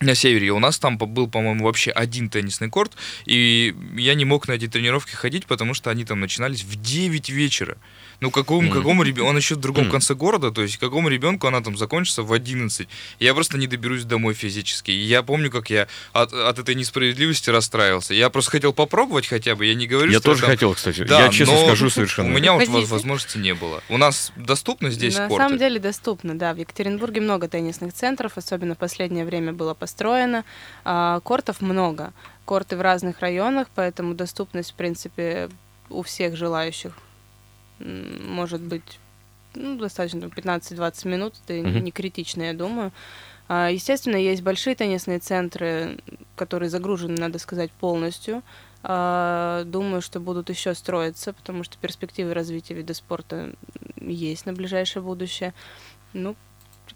на 0.00 0.14
севере. 0.14 0.52
У 0.52 0.58
нас 0.58 0.78
там 0.78 0.98
был, 0.98 1.28
по-моему, 1.28 1.64
вообще 1.64 1.90
один 1.90 2.28
теннисный 2.28 2.68
корт, 2.68 2.92
и 3.24 3.74
я 3.96 4.14
не 4.14 4.24
мог 4.24 4.48
на 4.48 4.52
эти 4.52 4.68
тренировки 4.68 5.14
ходить, 5.14 5.46
потому 5.46 5.74
что 5.74 5.90
они 5.90 6.04
там 6.04 6.20
начинались 6.20 6.64
в 6.64 6.80
9 6.80 7.28
вечера. 7.30 7.78
Ну, 8.20 8.30
какому, 8.30 8.62
Мгм. 8.62 8.72
какому 8.72 9.02
ребенку, 9.02 9.28
он 9.30 9.36
еще 9.36 9.54
в 9.56 9.58
другом 9.60 9.84
Мгм. 9.84 9.92
конце 9.92 10.14
города, 10.14 10.50
то 10.50 10.62
есть 10.62 10.78
какому 10.78 11.08
ребенку 11.08 11.46
она 11.46 11.60
там 11.60 11.76
закончится 11.76 12.22
в 12.22 12.32
11. 12.32 12.88
Я 13.20 13.34
просто 13.34 13.58
не 13.58 13.66
доберусь 13.66 14.04
домой 14.04 14.32
физически. 14.34 14.90
И 14.90 15.04
я 15.04 15.22
помню, 15.22 15.50
как 15.50 15.68
я 15.70 15.86
от, 16.12 16.32
от 16.32 16.58
этой 16.58 16.74
несправедливости 16.74 17.50
расстраивался. 17.50 18.14
Я 18.14 18.30
просто 18.30 18.52
хотел 18.52 18.72
попробовать 18.72 19.26
хотя 19.26 19.54
бы, 19.54 19.66
я 19.66 19.74
не 19.74 19.86
говорю, 19.86 20.10
Я 20.12 20.18
что 20.20 20.30
тоже 20.30 20.40
там- 20.42 20.50
хотел, 20.50 20.74
кстати. 20.74 21.02
Да, 21.04 21.24
я 21.24 21.28
честно 21.28 21.54
но 21.56 21.64
скажу 21.66 21.90
совершенно. 21.90 22.28
У 22.30 22.32
меня 22.32 22.52
вот 22.54 22.66
возможности 22.68 23.38
не 23.38 23.54
было. 23.54 23.82
У 23.88 23.98
нас 23.98 24.32
доступно 24.36 24.90
здесь 24.90 25.16
На 25.16 25.28
корты? 25.28 25.44
самом 25.44 25.58
деле 25.58 25.78
доступно, 25.78 26.38
да. 26.38 26.54
В 26.54 26.58
Екатеринбурге 26.58 27.20
много 27.20 27.48
теннисных 27.48 27.92
центров, 27.92 28.32
особенно 28.36 28.74
в 28.74 28.78
последнее 28.78 29.24
время 29.24 29.52
было 29.52 29.74
построено. 29.74 30.44
А, 30.84 31.20
Кортов 31.20 31.60
много. 31.60 32.12
Корты 32.44 32.76
в 32.76 32.80
разных 32.80 33.20
районах, 33.20 33.66
поэтому 33.74 34.14
доступность, 34.14 34.70
в 34.70 34.74
принципе, 34.74 35.48
у 35.90 36.02
всех 36.02 36.36
желающих 36.36 36.92
может 37.78 38.60
быть 38.60 38.98
ну, 39.54 39.76
достаточно 39.78 40.20
там, 40.20 40.30
15-20 40.30 41.08
минут, 41.08 41.34
это 41.44 41.54
Мгм. 41.54 41.84
не 41.84 41.90
критично, 41.90 42.42
я 42.42 42.52
думаю. 42.52 42.92
А, 43.48 43.70
Естественно, 43.70 44.16
есть 44.16 44.42
большие 44.42 44.74
теннисные 44.74 45.18
центры, 45.18 45.98
которые 46.34 46.68
загружены, 46.68 47.16
надо 47.18 47.38
сказать, 47.38 47.70
полностью. 47.70 48.42
А, 48.82 49.64
Думаю, 49.64 50.02
что 50.02 50.20
будут 50.20 50.50
еще 50.50 50.74
строиться, 50.74 51.32
потому 51.32 51.64
что 51.64 51.78
перспективы 51.78 52.34
развития 52.34 52.74
вида 52.74 52.94
спорта 52.94 53.52
есть 54.00 54.46
на 54.46 54.52
ближайшее 54.52 55.02
будущее. 55.02 55.54
Ну, 56.12 56.36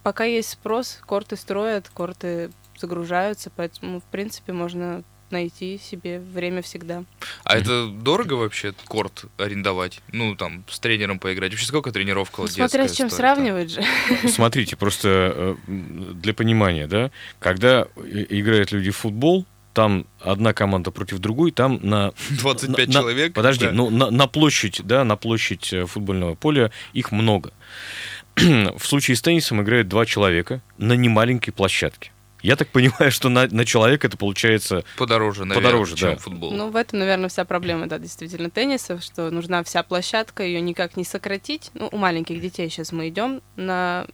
пока 0.02 0.24
есть 0.24 0.50
спрос, 0.50 1.00
корты 1.06 1.36
строят, 1.36 1.88
корты 1.88 2.50
загружаются, 2.78 3.50
поэтому, 3.54 4.00
в 4.00 4.04
принципе, 4.04 4.52
можно 4.52 5.02
найти 5.32 5.78
себе 5.78 6.20
время 6.20 6.62
всегда. 6.62 7.04
А 7.44 7.56
это 7.56 7.86
дорого 7.86 8.34
вообще 8.34 8.72
корт 8.86 9.24
арендовать? 9.38 10.00
Ну, 10.12 10.34
там, 10.36 10.64
с 10.68 10.78
тренером 10.78 11.18
поиграть. 11.18 11.52
Вообще 11.52 11.66
сколько 11.66 11.92
тренировка 11.92 12.38
Ну, 12.38 12.42
вот 12.44 12.52
смотря 12.52 12.88
с 12.88 12.92
чем 12.96 13.08
стоит, 13.08 13.18
сравнивать 13.18 13.70
же. 13.70 13.82
Смотрите, 14.28 14.76
просто 14.76 15.56
э, 15.68 15.72
для 16.14 16.34
понимания, 16.34 16.86
да, 16.86 17.10
когда 17.38 17.86
играют 18.04 18.72
люди 18.72 18.90
в 18.90 18.96
футбол, 18.96 19.46
там 19.72 20.04
одна 20.20 20.52
команда 20.52 20.90
против 20.90 21.18
другой, 21.20 21.52
там 21.52 21.78
на... 21.82 22.10
там? 22.28 22.36
25 22.38 22.88
на- 22.88 22.92
на- 22.94 23.00
человек? 23.00 23.34
Подожди, 23.34 23.66
Да. 23.66 23.72
ну 23.72 23.88
на, 23.90 24.10
на 24.10 24.26
площадь, 24.26 24.80
да, 24.84 25.04
на 25.04 25.16
площадь 25.16 25.72
э, 25.72 25.86
футбольного 25.86 26.34
поля 26.34 26.70
их 26.92 27.12
много. 27.12 27.52
В 28.36 28.80
случае 28.84 29.16
с 29.16 29.22
теннисом 29.22 29.62
играют 29.62 29.88
два 29.88 30.06
человека 30.06 30.60
на 30.78 30.94
немаленькой 30.94 31.52
площадке. 31.52 32.10
Я 32.42 32.56
так 32.56 32.68
понимаю, 32.68 33.10
что 33.10 33.28
на, 33.28 33.46
на 33.48 33.64
человека 33.64 34.06
это 34.06 34.16
получается... 34.16 34.84
Подороже, 34.96 35.44
наверное, 35.44 35.62
Подороже, 35.62 35.96
чем 35.96 36.10
да. 36.10 36.16
футбол. 36.16 36.52
Ну, 36.52 36.70
в 36.70 36.76
этом, 36.76 36.98
наверное, 36.98 37.28
вся 37.28 37.44
проблема, 37.44 37.86
да, 37.86 37.98
действительно, 37.98 38.50
тенниса, 38.50 39.00
что 39.00 39.30
нужна 39.30 39.62
вся 39.62 39.82
площадка, 39.82 40.42
ее 40.42 40.60
никак 40.60 40.96
не 40.96 41.04
сократить. 41.04 41.70
Ну, 41.74 41.88
у 41.92 41.96
маленьких 41.96 42.40
детей 42.40 42.68
сейчас 42.70 42.92
мы 42.92 43.08
идем 43.08 43.42
на 43.56 44.06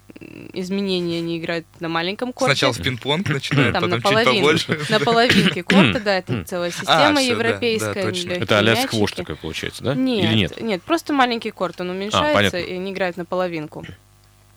изменения, 0.52 1.18
они 1.18 1.38
играют 1.38 1.66
на 1.80 1.88
маленьком 1.88 2.32
корте. 2.32 2.54
Сначала 2.54 2.72
в 2.72 2.80
пинг-понг 2.80 3.28
начинают, 3.28 3.74
Там 3.74 3.84
потом 3.84 4.02
чуть 4.02 4.04
наполовину. 4.04 4.40
побольше. 4.40 4.80
На 4.88 5.00
половинке 5.00 5.62
корта, 5.62 6.00
да, 6.00 6.18
это 6.18 6.44
целая 6.44 6.70
система 6.70 7.20
всё, 7.20 7.36
да, 7.36 7.46
европейская. 7.46 7.94
да, 7.94 8.02
точно. 8.02 8.28
легкие 8.28 8.44
Это 8.44 8.58
а-ля 8.58 8.76
сквош 8.76 9.12
такой 9.12 9.36
получается, 9.36 9.84
да? 9.84 9.94
Нет, 9.94 10.24
Или 10.24 10.34
нет? 10.34 10.60
нет, 10.60 10.82
просто 10.82 11.12
маленький 11.12 11.50
корт, 11.50 11.80
он 11.80 11.90
уменьшается, 11.90 12.34
понятно. 12.34 12.56
и 12.56 12.74
они 12.74 12.92
играют 12.92 13.16
на 13.16 13.24
половинку. 13.24 13.84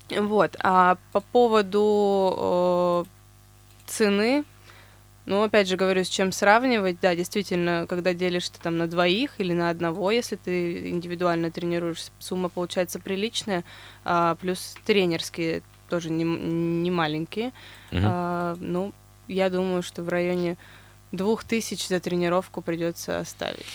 Вот, 0.09 0.55
а 0.59 0.97
по 1.11 1.19
поводу 1.19 3.05
э, 3.05 3.18
цены, 3.89 4.45
ну, 5.25 5.43
опять 5.43 5.67
же 5.67 5.77
говорю, 5.77 6.03
с 6.03 6.09
чем 6.09 6.31
сравнивать, 6.31 6.99
да, 7.01 7.15
действительно, 7.15 7.85
когда 7.87 8.13
делишь 8.13 8.49
ты 8.49 8.59
там 8.59 8.77
на 8.77 8.87
двоих 8.87 9.33
или 9.37 9.53
на 9.53 9.69
одного, 9.69 10.11
если 10.11 10.35
ты 10.37 10.89
индивидуально 10.89 11.51
тренируешься, 11.51 12.11
сумма 12.19 12.49
получается 12.49 12.99
приличная, 12.99 13.63
а, 14.05 14.35
плюс 14.35 14.75
тренерские 14.85 15.61
тоже 15.89 16.09
не, 16.09 16.23
не 16.23 16.89
маленькие. 16.89 17.51
Мгм. 17.91 18.03
А, 18.05 18.55
ну, 18.59 18.93
я 19.27 19.49
думаю, 19.49 19.83
что 19.83 20.01
в 20.03 20.09
районе 20.09 20.57
двух 21.11 21.43
тысяч 21.43 21.87
за 21.87 21.99
тренировку 21.99 22.61
придется 22.61 23.19
оставить. 23.19 23.65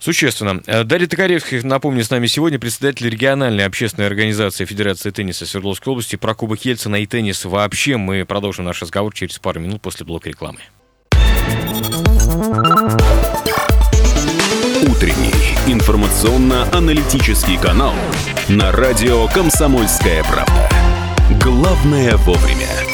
Существенно. 0.00 0.62
Э, 0.66 0.84
Дарья 0.84 1.06
Токаревская, 1.06 1.62
напомню, 1.62 2.04
с 2.04 2.10
нами 2.10 2.26
сегодня 2.26 2.58
председатель 2.58 3.08
региональной 3.08 3.64
общественной 3.64 4.06
организации 4.06 4.64
Федерации 4.64 5.10
тенниса 5.10 5.46
Свердловской 5.46 5.92
области. 5.92 6.16
Про 6.16 6.34
Кубок 6.34 6.64
Ельцина 6.64 6.96
и 6.96 7.06
теннис 7.06 7.44
вообще 7.44 7.96
мы 7.96 8.24
продолжим 8.24 8.64
наш 8.64 8.82
разговор 8.82 9.14
через 9.14 9.38
пару 9.38 9.60
минут 9.60 9.80
после 9.82 10.06
блока 10.06 10.28
рекламы. 10.28 10.60
Утренний 14.82 15.32
информационно-аналитический 15.72 17.58
канал 17.58 17.94
на 18.48 18.72
радио 18.72 19.28
«Комсомольская 19.28 20.24
правда». 20.24 20.68
Главное 21.40 22.16
вовремя. 22.18 22.91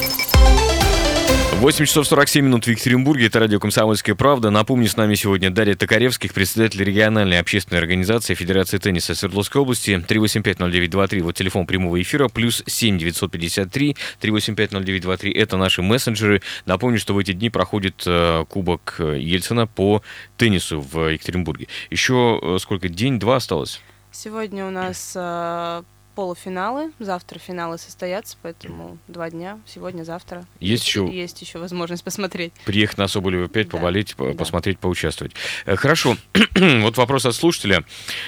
8 1.58 1.86
часов 1.86 2.06
47 2.06 2.44
минут 2.44 2.66
в 2.66 2.70
Екатеринбурге. 2.70 3.26
Это 3.26 3.40
радио 3.40 3.58
«Комсомольская 3.58 4.14
правда». 4.14 4.48
Напомню, 4.50 4.86
с 4.86 4.96
нами 4.96 5.16
сегодня 5.16 5.50
Дарья 5.50 5.74
Токаревских, 5.74 6.32
председатель 6.32 6.84
региональной 6.84 7.40
общественной 7.40 7.80
организации 7.80 8.34
Федерации 8.34 8.78
тенниса 8.78 9.16
Свердловской 9.16 9.62
области. 9.62 9.90
3850923, 9.90 11.20
вот 11.20 11.34
телефон 11.34 11.66
прямого 11.66 12.00
эфира, 12.00 12.28
плюс 12.28 12.62
7953 12.64 13.96
3850923. 14.20 15.32
Это 15.34 15.56
наши 15.56 15.82
мессенджеры. 15.82 16.42
Напомню, 16.64 17.00
что 17.00 17.12
в 17.12 17.18
эти 17.18 17.32
дни 17.32 17.50
проходит 17.50 18.04
э, 18.06 18.44
Кубок 18.48 18.94
Ельцина 19.00 19.66
по 19.66 20.02
теннису 20.36 20.80
в 20.80 21.08
Екатеринбурге. 21.08 21.66
Еще 21.90 22.38
э, 22.40 22.58
сколько? 22.60 22.88
День-два 22.88 23.34
осталось? 23.34 23.80
Сегодня 24.12 24.64
у 24.64 24.70
нас 24.70 25.12
э, 25.16 25.82
полуфиналы, 26.22 26.90
завтра 26.98 27.38
финалы 27.38 27.78
состоятся, 27.78 28.37
поэтому 28.42 28.98
два 29.06 29.30
дня, 29.30 29.60
сегодня, 29.68 30.02
завтра. 30.02 30.44
Есть 30.58 30.84
еще 30.84 31.08
Есть 31.08 31.40
еще 31.42 31.60
возможность 31.60 32.02
посмотреть. 32.02 32.52
приехать 32.64 32.98
на 32.98 33.06
Соболева 33.06 33.46
5, 33.46 33.68
Да, 33.68 33.76
поболеть, 33.76 34.16
по- 34.16 34.26
да. 34.26 34.34
посмотреть, 34.34 34.80
поучаствовать. 34.80 35.34
Э, 35.64 35.76
Хорошо. 35.76 36.16
вот 36.56 36.96
вопрос 36.96 37.25
от 37.25 37.37
слушателя. 37.37 37.84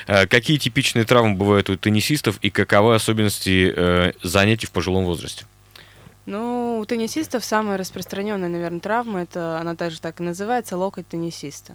Э, 0.06 0.28
Какие 0.28 0.58
типичные 0.58 1.04
травмы 1.04 1.34
бывают 1.34 1.68
у 1.68 1.74
теннисистов 1.76 2.38
и 2.42 2.50
каковы 2.50 2.94
особенности 2.94 3.72
э, 3.76 4.12
занятий 4.22 4.68
в 4.68 4.70
пожилом 4.70 5.04
возрасте? 5.04 5.46
Ну, 6.26 6.78
у 6.80 6.84
теннисистов 6.86 7.44
самая 7.44 7.76
распространенная, 7.76 8.48
наверное, 8.48 8.78
травма, 8.78 9.22
это 9.22 9.58
она 9.58 9.74
также 9.74 10.00
так 10.00 10.20
и 10.20 10.22
называется, 10.22 10.76
локоть 10.76 11.08
теннисиста. 11.08 11.74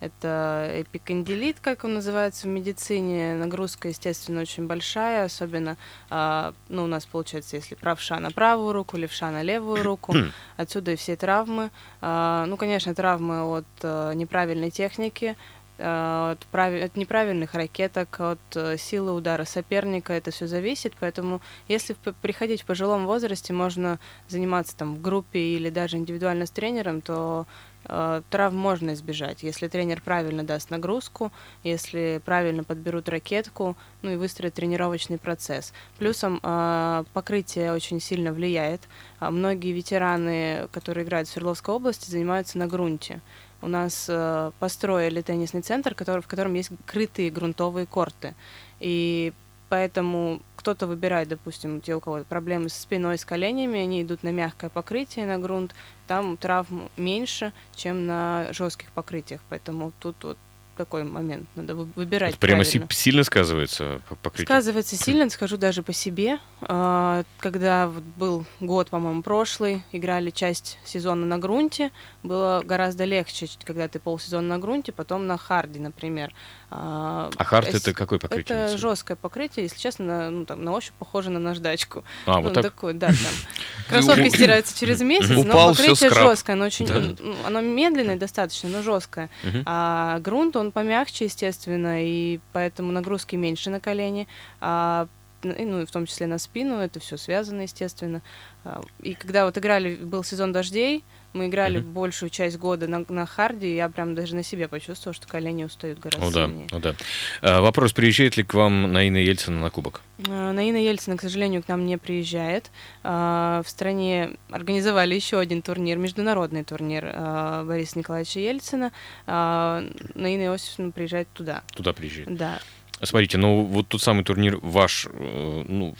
Это 0.00 0.70
эпикондилит, 0.74 1.58
как 1.60 1.84
он 1.84 1.94
называется 1.94 2.46
в 2.46 2.50
медицине. 2.50 3.34
Нагрузка, 3.34 3.88
естественно, 3.88 4.40
очень 4.40 4.66
большая, 4.66 5.24
особенно, 5.24 5.76
а, 6.08 6.54
ну, 6.68 6.84
у 6.84 6.86
нас 6.86 7.04
получается, 7.06 7.56
если 7.56 7.74
правша 7.74 8.20
на 8.20 8.30
правую 8.30 8.72
руку, 8.72 8.96
левша 8.96 9.30
на 9.30 9.42
левую 9.42 9.82
руку. 9.82 10.14
Отсюда 10.56 10.92
и 10.92 10.96
все 10.96 11.16
травмы. 11.16 11.70
А, 12.00 12.46
ну, 12.46 12.56
конечно, 12.56 12.94
травмы 12.94 13.42
от 13.42 13.66
э, 13.82 14.12
неправильной 14.14 14.70
техники, 14.70 15.36
от, 15.78 16.46
прави- 16.50 16.80
от 16.80 16.96
неправильных 16.96 17.54
ракеток, 17.54 18.20
от 18.20 18.38
э, 18.56 18.76
силы 18.76 19.12
удара 19.12 19.44
соперника, 19.44 20.12
это 20.12 20.30
все 20.30 20.46
зависит, 20.46 20.94
поэтому 20.98 21.40
если 21.68 21.94
приходить 22.20 22.62
в 22.62 22.64
пожилом 22.64 23.06
возрасте, 23.06 23.52
можно 23.52 23.98
заниматься 24.28 24.76
там 24.76 24.96
в 24.96 25.00
группе 25.00 25.38
или 25.38 25.70
даже 25.70 25.96
индивидуально 25.96 26.46
с 26.46 26.50
тренером, 26.50 27.00
то 27.00 27.46
э, 27.84 28.22
травм 28.30 28.56
можно 28.56 28.92
избежать, 28.94 29.42
если 29.42 29.68
тренер 29.68 30.02
правильно 30.02 30.42
даст 30.42 30.70
нагрузку, 30.70 31.32
если 31.62 32.20
правильно 32.24 32.64
подберут 32.64 33.08
ракетку, 33.08 33.76
ну 34.02 34.10
и 34.10 34.16
выстроят 34.16 34.54
тренировочный 34.54 35.18
процесс. 35.18 35.72
Плюсом 35.98 36.40
э, 36.42 37.04
покрытие 37.12 37.72
очень 37.72 38.00
сильно 38.00 38.32
влияет. 38.32 38.82
А 39.20 39.30
Многие 39.30 39.72
ветераны, 39.72 40.68
которые 40.72 41.04
играют 41.04 41.28
в 41.28 41.32
Свердловской 41.32 41.74
области, 41.74 42.10
занимаются 42.10 42.58
на 42.58 42.66
грунте. 42.66 43.20
У 43.60 43.68
нас 43.68 44.06
э, 44.08 44.52
построили 44.58 45.20
теннисный 45.20 45.62
центр, 45.62 45.94
который, 45.94 46.22
в 46.22 46.28
котором 46.28 46.54
есть 46.54 46.70
крытые 46.86 47.30
грунтовые 47.30 47.86
корты. 47.86 48.34
И 48.80 49.32
поэтому 49.68 50.40
кто-то 50.56 50.86
выбирает, 50.86 51.28
допустим, 51.28 51.80
те, 51.80 51.94
у 51.94 52.00
кого 52.00 52.24
проблемы 52.24 52.68
со 52.68 52.80
спиной, 52.80 53.18
с 53.18 53.24
коленями, 53.24 53.80
они 53.80 54.02
идут 54.02 54.22
на 54.22 54.30
мягкое 54.30 54.70
покрытие, 54.70 55.26
на 55.26 55.38
грунт. 55.38 55.74
Там 56.06 56.36
травм 56.36 56.88
меньше, 56.96 57.52
чем 57.74 58.06
на 58.06 58.46
жестких 58.52 58.90
покрытиях. 58.92 59.40
Поэтому 59.48 59.92
тут 59.98 60.16
вот 60.22 60.38
такой 60.78 61.04
момент. 61.04 61.46
Надо 61.56 61.74
вы- 61.74 61.88
выбирать 61.96 62.30
Это 62.30 62.38
прямо 62.38 62.64
си- 62.64 62.78
правильно. 62.78 62.94
сильно 62.94 63.24
сказывается 63.24 64.00
по- 64.08 64.14
покрытие? 64.14 64.46
Сказывается 64.46 64.96
сильно, 64.96 65.28
скажу 65.28 65.56
даже 65.58 65.82
по 65.82 65.92
себе. 65.92 66.38
А, 66.62 67.24
Когда 67.38 67.88
вот 67.88 68.02
был 68.16 68.46
год, 68.60 68.88
по-моему, 68.90 69.22
прошлый, 69.22 69.82
играли 69.92 70.30
часть 70.30 70.78
сезона 70.84 71.26
на 71.26 71.38
грунте, 71.38 71.90
было 72.22 72.62
гораздо 72.64 73.04
легче, 73.04 73.48
когда 73.64 73.88
ты 73.88 73.98
полсезона 73.98 74.48
на 74.48 74.58
грунте, 74.58 74.92
потом 74.92 75.26
на 75.26 75.36
харде, 75.36 75.80
например. 75.80 76.32
А 76.70 77.30
А 77.36 77.44
хард 77.44 77.74
это 77.74 77.92
какое 77.94 78.18
покрытие? 78.18 78.58
Это 78.58 78.78
жесткое 78.78 79.16
покрытие, 79.16 79.64
если 79.64 79.78
честно, 79.78 80.04
на, 80.04 80.30
ну, 80.30 80.44
там, 80.44 80.62
на 80.64 80.72
ощупь 80.72 80.94
похоже 80.98 81.30
на 81.30 81.38
наждачку. 81.40 82.04
А, 82.26 82.36
ну, 82.36 82.42
вот 82.42 82.54
так? 82.54 82.62
такое, 82.64 82.92
да, 82.94 83.06
там. 83.08 83.16
Кроссовки 83.88 84.28
стираются 84.28 84.78
через 84.78 85.00
месяц, 85.00 85.30
но 85.44 85.68
покрытие 85.68 86.10
жесткое, 86.10 86.54
оно 86.56 86.66
очень, 86.66 86.86
ну, 86.86 87.34
оно 87.46 87.60
медленное 87.62 88.16
достаточно, 88.16 88.68
но 88.68 88.82
жесткое. 88.82 89.30
А 89.64 90.18
грунт, 90.20 90.56
он 90.56 90.67
помягче, 90.70 91.24
естественно, 91.26 92.04
и 92.04 92.40
поэтому 92.52 92.92
нагрузки 92.92 93.36
меньше 93.36 93.70
на 93.70 93.80
колени, 93.80 94.26
а, 94.60 95.08
н- 95.42 95.52
и, 95.52 95.64
ну, 95.64 95.86
в 95.86 95.90
том 95.90 96.06
числе 96.06 96.26
на 96.26 96.38
спину, 96.38 96.76
это 96.76 97.00
все 97.00 97.16
связано, 97.16 97.62
естественно. 97.62 98.22
А, 98.64 98.80
И 99.02 99.14
когда 99.14 99.44
вот 99.46 99.56
играли, 99.58 99.96
был 99.96 100.24
сезон 100.24 100.52
дождей, 100.52 101.04
мы 101.34 101.46
играли 101.48 101.78
Мгм. 101.78 101.92
большую 101.92 102.30
часть 102.30 102.56
года 102.58 102.88
на, 102.88 103.04
на 103.08 103.26
харде, 103.26 103.68
и 103.68 103.74
я 103.76 103.88
прям 103.88 104.14
даже 104.14 104.34
на 104.34 104.42
себе 104.42 104.66
почувствовала, 104.68 105.14
что 105.14 105.26
колени 105.28 105.64
устают 105.64 105.98
гораздо 105.98 106.24
Ну 106.26 106.32
да, 106.32 106.46
сильнее. 106.46 106.66
ну 106.70 106.78
да. 106.80 106.94
А, 107.42 107.60
вопрос, 107.60 107.92
приезжает 107.92 108.36
ли 108.36 108.42
к 108.44 108.54
вам 108.54 108.90
Наина 108.92 109.18
Ельцина 109.18 109.60
на 109.60 109.70
кубок? 109.70 110.00
А, 110.28 110.52
Наина 110.52 110.76
Ельцина, 110.78 111.16
к 111.16 111.20
сожалению, 111.20 111.62
к 111.62 111.68
нам 111.68 111.84
не 111.86 111.98
приезжает. 111.98 112.70
А, 113.04 113.62
В 113.64 113.68
стране 113.68 114.36
организовали 114.50 115.14
еще 115.14 115.38
один 115.38 115.62
турнир, 115.62 115.98
международный 115.98 116.64
турнир 116.64 117.04
а, 117.12 117.64
Бориса 117.64 117.98
Николаевича 117.98 118.40
Ельцина. 118.40 118.92
А, 119.26 119.84
Наина 120.14 120.42
Иосифовна 120.44 120.92
приезжает 120.92 121.28
туда. 121.34 121.62
Туда 121.74 121.92
приезжает. 121.92 122.34
Да. 122.34 122.58
Смотрите, 123.00 123.38
ну 123.38 123.62
вот 123.62 123.86
тот 123.86 124.02
самый 124.02 124.24
турнир 124.24 124.58
ваш, 124.60 125.06
э, 125.08 125.64
ну, 125.68 125.94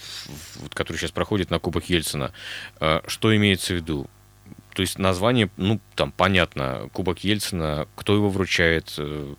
который 0.75 0.97
сейчас 0.97 1.13
проходит 1.13 1.49
на 1.49 1.61
Кубок 1.61 1.85
Ельцина, 1.85 2.33
что 3.07 3.37
имеется 3.37 3.75
в 3.75 3.77
виду? 3.77 4.09
То 4.79 4.83
есть 4.83 4.97
название, 4.97 5.51
ну, 5.57 5.81
там, 5.97 6.13
понятно, 6.13 6.89
Кубок 6.93 7.25
Ельцина, 7.25 7.89
кто 7.97 8.15
его 8.15 8.29
вручает? 8.29 8.95
э, 8.97 9.35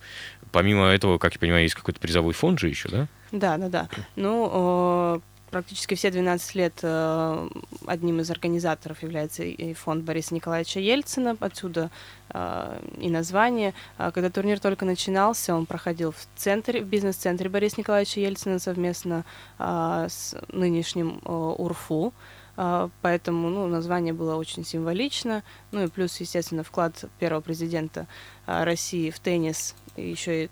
Помимо 0.52 0.88
этого, 0.88 1.18
как 1.18 1.32
я 1.36 1.40
понимаю, 1.40 1.64
есть 1.64 1.76
какой-то 1.76 2.02
призовой 2.02 2.34
фонд 2.34 2.60
же 2.60 2.68
еще, 2.68 2.90
да? 2.90 3.08
Да, 3.32 3.56
да, 3.56 3.70
да. 3.70 3.90
Ну, 4.18 5.22
практически 5.50 5.96
все 5.96 6.12
12 6.12 6.56
лет 6.56 6.74
э, 6.82 7.50
одним 7.86 8.20
из 8.20 8.30
организаторов 8.30 9.02
является 9.02 9.44
и 9.44 9.74
фонд 9.74 10.04
Бориса 10.04 10.34
Николаевича 10.36 10.82
Ельцина, 10.82 11.38
отсюда 11.40 11.90
э, 12.32 12.82
и 13.00 13.10
название. 13.10 13.74
А 13.98 14.12
Когда 14.12 14.30
турнир 14.30 14.60
только 14.60 14.84
начинался, 14.84 15.56
он 15.56 15.66
проходил 15.66 16.12
в 16.12 16.28
центре, 16.36 16.82
в 16.82 16.86
бизнес-центре 16.86 17.48
Бориса 17.48 17.76
Николаевича 17.78 18.20
Ельцина 18.20 18.60
совместно 18.60 19.24
а, 19.58 20.10
с 20.10 20.36
нынешним 20.52 21.22
УРФУ. 21.24 22.14
А, 22.62 22.90
Поэтому 23.02 23.50
ну, 23.50 23.68
название 23.68 24.12
было 24.12 24.36
очень 24.36 24.66
символично. 24.66 25.44
Ну 25.72 25.86
и 25.86 25.88
плюс, 25.88 26.20
естественно, 26.20 26.62
вклад 26.66 27.06
первого 27.18 27.40
президента 27.40 28.06
а, 28.46 28.66
России 28.66 29.12
в 29.12 29.20
теннис, 29.20 29.76
еще 29.96 30.44
и 30.46 30.50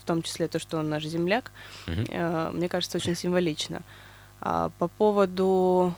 в 0.00 0.06
том 0.06 0.22
числе 0.22 0.48
то, 0.48 0.58
что 0.58 0.78
он 0.78 0.88
наш 0.88 1.04
земляк, 1.04 1.52
э, 1.86 2.50
мне 2.54 2.68
кажется, 2.70 2.96
очень 2.96 3.14
символично. 3.14 3.82
А 4.40 4.70
по 4.78 4.88
поводу, 4.88 5.92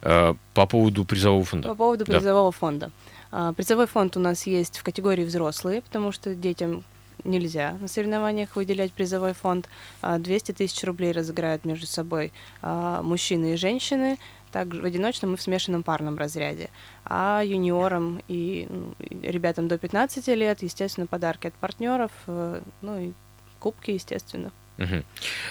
По 0.00 0.66
поводу 0.66 1.04
призового 1.04 1.44
фонда. 1.44 1.68
по 1.68 1.74
поводу 1.76 2.04
Да. 2.04 2.14
призового 2.14 2.50
фонда. 2.50 2.90
А, 3.30 3.52
Призовой 3.52 3.86
фонд 3.86 4.16
у 4.16 4.20
нас 4.20 4.48
есть 4.48 4.78
в 4.78 4.82
категории 4.82 5.24
взрослые, 5.24 5.82
потому 5.82 6.10
что 6.10 6.34
детям 6.34 6.82
нельзя 7.22 7.76
на 7.80 7.86
соревнованиях 7.86 8.56
выделять 8.56 8.92
призовой 8.92 9.34
фонд. 9.34 9.68
А, 10.02 10.18
200 10.18 10.52
тысяч 10.52 10.82
рублей 10.82 11.12
разыграют 11.12 11.64
между 11.64 11.86
собой 11.86 12.32
мужчины 12.62 13.54
и 13.54 13.56
женщины. 13.56 14.18
Также 14.52 14.82
в 14.82 14.84
одиночном 14.84 15.34
и 15.34 15.36
в 15.36 15.42
смешанном 15.42 15.82
парном 15.82 16.18
разряде. 16.18 16.70
А 17.04 17.42
юниорам 17.44 18.20
и 18.28 18.66
ну, 18.68 18.94
ребятам 19.22 19.68
до 19.68 19.78
15 19.78 20.26
лет, 20.28 20.62
естественно, 20.62 21.06
подарки 21.06 21.46
от 21.48 21.54
партнеров, 21.54 22.10
э, 22.26 22.60
ну 22.82 23.00
и 23.00 23.12
кубки, 23.58 23.92
естественно. 23.92 24.50
Мгм. 24.78 25.04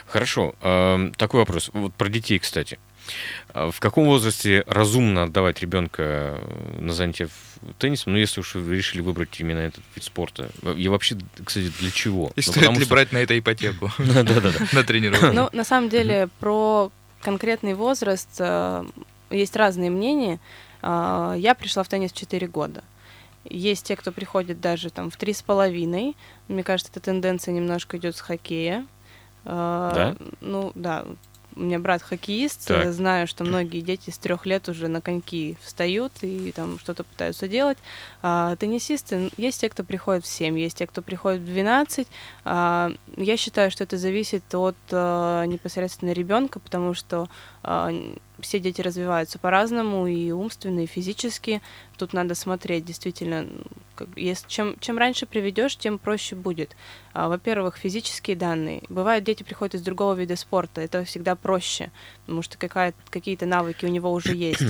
Хорошо. 0.08 0.56
Эм, 0.62 1.14
Такой 1.14 1.42
вопрос. 1.42 1.70
Вот 1.74 1.94
про 1.94 2.10
детей, 2.10 2.40
кстати. 2.40 2.80
А 3.54 3.72
В 3.72 3.80
каком 3.80 4.06
возрасте 4.06 4.64
разумно 4.68 5.24
отдавать 5.24 5.62
ребенка 5.62 6.40
на 6.80 6.94
занятия 6.94 7.28
в- 7.28 7.74
теннисом, 7.80 8.14
ну, 8.14 8.20
если 8.20 8.40
уж 8.42 8.56
вы 8.56 8.76
решили 8.76 9.02
выбрать 9.02 9.40
именно 9.40 9.60
этот 9.60 9.84
вид 9.96 10.04
спорта? 10.04 10.50
И 10.76 10.88
вообще, 10.88 11.16
кстати, 11.46 11.72
для 11.80 11.92
чего? 11.92 12.28
И 12.36 12.42
Ну, 12.46 12.52
стоит 12.52 12.70
ли 12.72 12.82
что- 12.86 12.90
брать 12.90 13.12
на 13.12 13.18
это 13.20 13.38
ипотеку 13.38 13.92
Да-да-да. 14.00 14.52
на 14.74 14.84
тренировку? 14.84 15.28
Ну, 15.32 15.50
на 15.54 15.64
самом 15.64 15.90
деле, 15.90 16.30
про 16.40 16.92
конкретный 17.22 17.74
возраст 17.74 18.30
э, 18.40 18.86
есть 19.30 19.56
разные 19.56 19.90
мнения. 19.90 20.40
А, 20.82 21.34
Я 21.38 21.56
пришла 21.56 21.84
в 21.84 21.90
теннис 21.90 22.12
в 22.12 22.16
4 22.16 22.48
года. 22.48 22.84
Есть 23.46 23.86
те, 23.86 23.96
кто 23.96 24.12
приходит 24.12 24.60
даже 24.60 24.90
там 24.90 25.10
в 25.10 25.18
три 25.18 25.34
с 25.34 25.42
половиной. 25.42 26.16
Мне 26.48 26.64
кажется, 26.64 26.92
эта 26.92 27.00
тенденция 27.00 27.54
немножко 27.54 27.98
идет 27.98 28.16
с 28.16 28.22
хоккея. 28.22 28.86
А, 29.46 29.94
Да? 29.94 30.26
Ну, 30.42 30.72
да. 30.76 31.06
У 31.60 31.64
меня 31.64 31.78
брат 31.78 32.02
хоккеист, 32.02 32.68
Так. 32.68 32.86
э, 32.86 32.92
знаю, 32.94 33.28
что 33.28 33.44
многие 33.44 33.82
дети 33.82 34.12
с 34.12 34.18
трех 34.18 34.46
лет 34.46 34.70
уже 34.70 34.88
на 34.88 35.02
коньки 35.02 35.58
встают 35.62 36.14
и 36.22 36.54
там 36.54 36.80
что-то 36.80 37.04
пытаются 37.04 37.50
делать. 37.50 37.78
А, 38.22 38.56
теннисисты, 38.56 39.30
есть 39.36 39.60
те, 39.60 39.68
кто 39.68 39.84
приходит 39.84 40.24
в 40.24 40.28
7, 40.28 40.58
есть 40.58 40.78
те, 40.78 40.88
кто 40.88 41.02
приходит 41.02 41.42
в 41.42 41.46
12. 41.46 42.08
А, 42.46 42.94
я 43.18 43.36
считаю, 43.36 43.72
что 43.72 43.84
это 43.84 43.98
зависит 43.98 44.44
от 44.56 44.78
а, 44.92 45.44
непосредственно 45.44 46.14
ребенка, 46.14 46.62
потому 46.62 46.94
что 46.94 47.28
а, 47.62 47.92
все 48.40 48.60
дети 48.60 48.80
развиваются 48.80 49.38
по-разному, 49.38 50.08
и 50.08 50.32
умственно, 50.32 50.80
и 50.80 50.86
физически. 50.86 51.62
Тут 51.98 52.14
надо 52.14 52.36
смотреть, 52.36 52.86
действительно, 52.86 53.48
как- 54.00 54.18
если, 54.18 54.48
чем, 54.48 54.76
чем 54.80 54.98
раньше 54.98 55.26
приведешь, 55.26 55.76
тем 55.76 56.00
проще 56.00 56.36
будет. 56.36 56.76
А, 57.14 57.28
Во-первых, 57.28 57.78
физические 57.78 58.36
данные. 58.36 58.82
Бывают, 58.90 59.24
дети 59.26 59.44
приходят 59.44 59.76
из 59.76 59.82
другого 59.82 60.14
вида 60.14 60.36
спорта, 60.36 60.82
это 60.82 61.04
всегда 61.04 61.36
проще, 61.36 61.92
потому 62.26 62.42
что 62.42 62.58
какие-то 62.58 63.46
навыки 63.46 63.86
у 63.86 63.90
него 63.90 64.12
уже 64.12 64.34
есть. 64.36 64.62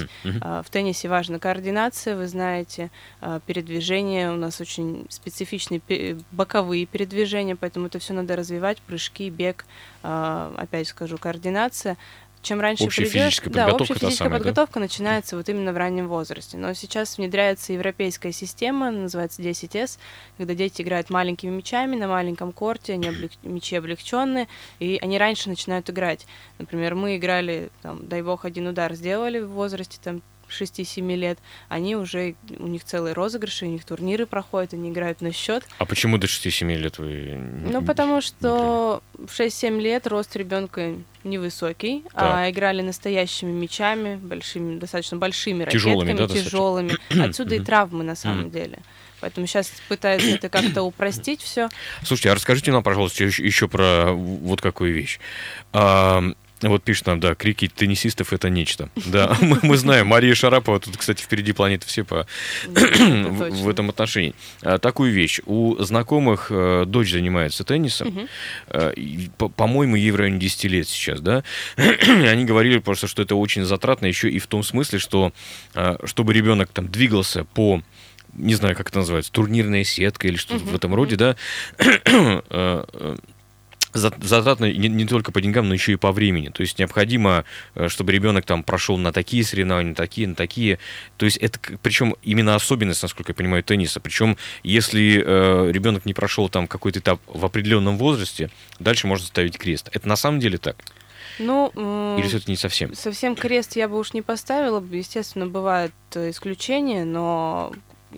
А, 0.41 0.61
В 0.63 0.69
теннисе 0.69 1.07
важна 1.09 1.39
координация, 1.39 2.15
вы 2.15 2.27
знаете, 2.27 2.89
а, 3.21 3.39
передвижение. 3.39 4.31
У 4.31 4.35
нас 4.35 4.59
очень 4.61 5.05
специфичные 5.09 5.79
пе- 5.79 6.17
боковые 6.31 6.85
передвижения, 6.85 7.55
поэтому 7.55 7.87
это 7.87 7.99
все 7.99 8.13
надо 8.13 8.35
развивать. 8.35 8.81
Прыжки, 8.81 9.29
бег, 9.29 9.65
а, 10.03 10.53
опять 10.57 10.87
скажу, 10.87 11.17
координация. 11.17 11.97
Чем 12.41 12.61
раньше 12.61 12.85
Общая 12.85 13.01
придёшь- 13.03 13.11
физическая 13.11 13.53
да, 13.53 13.63
подготовка 13.65 13.81
общая 13.93 13.93
физическая 14.05 14.27
самая, 14.27 14.31
да? 14.31 14.37
подготовка 14.45 14.79
начинается 14.79 15.35
вот 15.35 15.49
именно 15.49 15.73
в 15.73 15.77
раннем 15.77 16.07
возрасте. 16.07 16.57
Но 16.57 16.73
сейчас 16.73 17.17
внедряется 17.17 17.73
европейская 17.73 18.31
система, 18.31 18.91
называется 18.91 19.41
10С, 19.41 19.99
когда 20.37 20.53
дети 20.53 20.81
играют 20.81 21.09
маленькими 21.09 21.49
мячами 21.51 21.97
на 21.97 22.07
маленьком 22.07 22.53
корте, 22.53 22.93
они 22.93 23.09
облег- 23.09 23.37
мячи 23.43 23.75
облегченные, 23.75 24.47
и 24.79 24.97
они 25.01 25.17
раньше 25.19 25.49
начинают 25.49 25.89
играть. 25.89 26.25
Например, 26.59 26.95
мы 26.95 27.17
играли, 27.17 27.69
там, 27.81 28.07
дай 28.07 28.21
бог, 28.21 28.45
один 28.45 28.67
удар 28.67 28.93
сделали 28.93 29.39
в 29.39 29.49
возрасте 29.49 29.99
там 30.01 30.21
6-7 30.51 31.15
лет, 31.15 31.39
они 31.67 31.95
уже, 31.95 32.35
у 32.57 32.67
них 32.67 32.83
целые 32.83 33.13
розыгрыши, 33.13 33.65
у 33.65 33.69
них 33.69 33.85
турниры 33.85 34.25
проходят, 34.25 34.73
они 34.73 34.89
играют 34.89 35.21
на 35.21 35.31
счет. 35.31 35.63
А 35.77 35.85
почему 35.85 36.17
до 36.17 36.27
6-7 36.27 36.75
лет 36.75 36.97
вы... 36.97 37.39
Ну, 37.69 37.83
потому 37.83 38.21
что 38.21 39.01
в 39.13 39.27
6-7 39.27 39.79
лет 39.79 40.07
рост 40.07 40.35
ребенка 40.35 40.95
невысокий, 41.23 42.03
а 42.13 42.49
играли 42.49 42.81
настоящими 42.81 43.51
мячами, 43.51 44.15
большими, 44.15 44.79
достаточно 44.79 45.17
большими 45.17 45.65
Тяжелыми, 45.65 46.11
ракетками, 46.11 46.27
да, 46.27 46.43
тяжелыми. 46.43 46.91
Отсюда 47.29 47.55
и 47.55 47.59
травмы 47.59 48.03
на 48.03 48.15
самом 48.15 48.49
деле. 48.49 48.79
Поэтому 49.21 49.47
сейчас 49.47 49.71
пытаются 49.87 50.29
это 50.29 50.49
как-то 50.49 50.83
упростить 50.83 51.41
все. 51.41 51.69
Слушайте, 52.03 52.31
а 52.31 52.35
расскажите 52.35 52.71
нам, 52.71 52.83
пожалуйста, 52.83 53.23
еще, 53.23 53.43
еще 53.43 53.67
про 53.67 54.13
вот 54.13 54.61
какую 54.61 54.93
вещь. 54.93 55.19
А, 55.73 56.23
вот 56.61 56.83
пишет 56.83 57.07
нам, 57.07 57.19
да, 57.19 57.35
крики 57.35 57.69
теннисистов 57.73 58.33
это 58.33 58.49
нечто. 58.49 58.89
Да, 58.95 59.37
мы, 59.41 59.59
мы 59.61 59.77
знаем, 59.77 60.07
Мария 60.07 60.35
Шарапова 60.35 60.79
тут, 60.79 60.97
кстати, 60.97 61.21
впереди 61.21 61.53
планеты 61.53 61.87
все 61.87 62.03
по, 62.03 62.27
в, 62.67 63.49
в 63.49 63.69
этом 63.69 63.89
отношении. 63.89 64.33
А, 64.61 64.77
такую 64.77 65.13
вещь. 65.13 65.39
У 65.45 65.75
знакомых 65.79 66.47
э, 66.49 66.83
дочь 66.85 67.11
занимается 67.11 67.63
теннисом. 67.63 68.27
Э, 68.67 68.93
по-моему, 69.55 69.95
ей 69.95 70.11
в 70.11 70.15
районе 70.15 70.39
10 70.39 70.63
лет 70.65 70.87
сейчас, 70.87 71.21
да. 71.21 71.43
Они 71.77 72.45
говорили 72.45 72.79
просто, 72.79 73.07
что 73.07 73.21
это 73.21 73.35
очень 73.35 73.63
затратно 73.63 74.05
еще 74.05 74.29
и 74.29 74.39
в 74.39 74.47
том 74.47 74.63
смысле, 74.63 74.99
что 74.99 75.31
э, 75.75 75.97
чтобы 76.03 76.33
ребенок 76.33 76.69
там 76.71 76.87
двигался 76.89 77.45
по 77.45 77.81
не 78.33 78.53
знаю, 78.53 78.75
как 78.75 78.89
это 78.89 78.99
называется, 78.99 79.31
турнирная 79.31 79.83
сетка 79.83 80.27
или 80.27 80.37
что-то 80.37 80.63
в 80.63 80.75
этом 80.75 80.93
роде, 80.93 81.15
да, 81.15 81.35
э, 81.79 83.15
затратно 83.93 84.71
не, 84.71 84.87
не 84.87 85.05
только 85.05 85.31
по 85.31 85.41
деньгам, 85.41 85.67
но 85.67 85.73
еще 85.73 85.93
и 85.93 85.95
по 85.95 86.11
времени. 86.11 86.49
То 86.49 86.61
есть 86.61 86.79
необходимо, 86.79 87.45
э, 87.75 87.87
чтобы 87.89 88.11
ребенок 88.11 88.45
там 88.45 88.63
прошел 88.63 88.97
на 88.97 89.11
такие 89.11 89.43
соревнования, 89.43 89.89
на 89.89 89.95
такие, 89.95 90.27
на 90.27 90.35
такие. 90.35 90.79
То 91.17 91.25
есть 91.25 91.37
это, 91.37 91.59
причем 91.81 92.15
именно 92.23 92.55
особенность, 92.55 93.01
насколько 93.01 93.31
я 93.31 93.35
понимаю, 93.35 93.63
тенниса. 93.63 93.99
Причем 93.99 94.37
если 94.63 95.23
э, 95.25 95.71
ребенок 95.71 96.05
не 96.05 96.13
прошел 96.13 96.49
там 96.49 96.67
какой-то 96.67 96.99
этап 96.99 97.19
в 97.27 97.43
определенном 97.45 97.97
возрасте, 97.97 98.49
дальше 98.79 99.07
можно 99.07 99.25
ставить 99.25 99.57
крест. 99.57 99.89
Это 99.91 100.07
на 100.07 100.15
самом 100.15 100.39
деле 100.39 100.57
так? 100.57 100.77
Ну, 101.39 101.71
Или 102.17 102.27
все-таки 102.27 102.51
не 102.51 102.57
совсем? 102.57 102.93
Совсем 102.93 103.35
крест 103.35 103.75
я 103.77 103.87
бы 103.87 103.97
уж 103.97 104.13
не 104.13 104.21
поставила. 104.21 104.83
Естественно, 104.91 105.47
бывают 105.47 105.93
э, 106.15 106.31
исключения, 106.31 107.05
но 107.05 107.71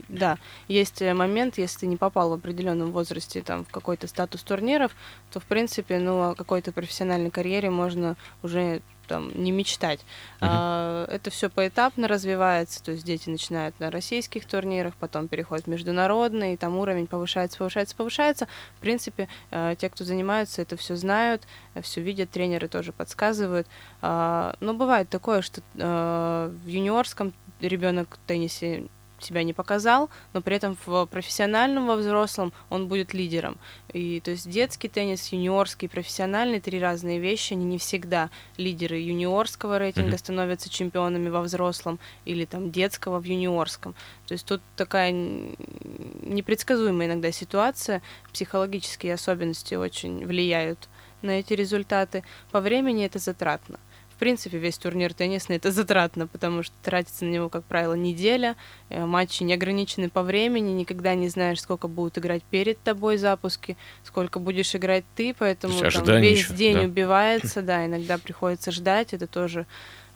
да, 0.07 0.37
есть 0.67 1.01
э, 1.01 1.13
момент, 1.13 1.57
если 1.57 1.81
ты 1.81 1.87
не 1.87 1.97
попал 1.97 2.29
в 2.29 2.33
определенном 2.33 2.91
возрасте 2.91 3.41
там, 3.41 3.65
в 3.65 3.69
какой-то 3.69 4.07
статус 4.07 4.43
турниров, 4.43 4.95
то, 5.31 5.39
в 5.39 5.45
принципе, 5.45 5.99
ну, 5.99 6.31
о 6.31 6.35
какой-то 6.35 6.71
профессиональной 6.71 7.31
карьере 7.31 7.69
можно 7.69 8.15
уже 8.43 8.81
там, 9.07 9.31
не 9.35 9.51
мечтать. 9.51 9.99
Uh-huh. 9.99 10.47
А, 10.49 11.05
это 11.07 11.29
все 11.31 11.49
поэтапно 11.49 12.07
развивается, 12.07 12.81
то 12.81 12.91
есть 12.91 13.03
дети 13.03 13.29
начинают 13.29 13.77
на 13.79 13.91
российских 13.91 14.45
турнирах, 14.45 14.95
потом 14.95 15.27
переходят 15.27 15.65
в 15.65 15.69
международные, 15.69 16.53
и 16.53 16.57
там 16.57 16.77
уровень 16.77 17.07
повышается, 17.07 17.57
повышается, 17.57 17.95
повышается. 17.95 18.47
В 18.77 18.79
принципе, 18.79 19.27
э, 19.51 19.75
те, 19.77 19.89
кто 19.89 20.05
занимаются, 20.05 20.61
это 20.61 20.77
все 20.77 20.95
знают, 20.95 21.43
все 21.81 21.99
видят, 21.99 22.29
тренеры 22.29 22.69
тоже 22.69 22.93
подсказывают. 22.93 23.67
А, 24.01 24.55
но 24.61 24.73
бывает 24.73 25.09
такое, 25.09 25.41
что 25.41 25.61
э, 25.75 26.51
в 26.63 26.67
юниорском 26.67 27.33
ребенок 27.59 28.17
в 28.23 28.27
теннисе 28.27 28.85
себя 29.23 29.43
не 29.43 29.53
показал, 29.53 30.09
но 30.33 30.41
при 30.41 30.55
этом 30.55 30.77
в 30.85 31.05
профессиональном, 31.05 31.87
во 31.87 31.95
взрослом 31.95 32.53
он 32.69 32.87
будет 32.87 33.13
лидером. 33.13 33.57
И 33.93 34.19
то 34.21 34.31
есть 34.31 34.49
детский 34.49 34.87
теннис, 34.87 35.27
юниорский, 35.29 35.89
профессиональный 35.89 36.59
три 36.59 36.79
разные 36.79 37.19
вещи, 37.19 37.53
они 37.53 37.65
не 37.65 37.77
всегда 37.77 38.29
лидеры 38.57 38.97
юниорского 38.97 39.77
рейтинга 39.77 40.15
mm-hmm. 40.15 40.19
становятся 40.19 40.69
чемпионами 40.69 41.29
во 41.29 41.41
взрослом 41.41 41.99
или 42.25 42.45
там 42.45 42.71
детского 42.71 43.19
в 43.19 43.23
юниорском. 43.23 43.93
То 44.27 44.33
есть 44.33 44.45
тут 44.45 44.61
такая 44.75 45.11
непредсказуемая 45.11 47.07
иногда 47.07 47.31
ситуация, 47.31 48.01
психологические 48.31 49.13
особенности 49.13 49.75
очень 49.75 50.25
влияют 50.25 50.89
на 51.21 51.31
эти 51.31 51.53
результаты. 51.53 52.23
По 52.51 52.61
времени 52.61 53.05
это 53.05 53.19
затратно 53.19 53.79
принципе, 54.21 54.59
весь 54.59 54.77
турнир 54.77 55.15
теннисный 55.15 55.55
это 55.55 55.71
затратно, 55.71 56.27
потому 56.27 56.61
что 56.61 56.75
тратится 56.83 57.25
на 57.25 57.31
него, 57.31 57.49
как 57.49 57.63
правило, 57.63 57.95
неделя. 57.95 58.55
Э, 58.89 59.03
матчи 59.03 59.41
не 59.41 59.55
ограничены 59.55 60.11
по 60.11 60.21
времени, 60.21 60.69
никогда 60.73 61.15
не 61.15 61.27
знаешь, 61.27 61.59
сколько 61.59 61.87
будут 61.87 62.19
играть 62.19 62.43
перед 62.43 62.79
тобой 62.83 63.17
запуски, 63.17 63.77
сколько 64.03 64.37
будешь 64.37 64.75
играть 64.75 65.05
ты, 65.15 65.33
поэтому 65.33 65.73
там, 65.79 66.21
весь 66.21 66.41
еще, 66.41 66.53
день 66.53 66.75
да. 66.75 66.81
убивается, 66.83 67.61
да, 67.63 67.83
иногда 67.87 68.19
приходится 68.19 68.71
ждать, 68.71 69.15
это 69.15 69.25
тоже 69.25 69.65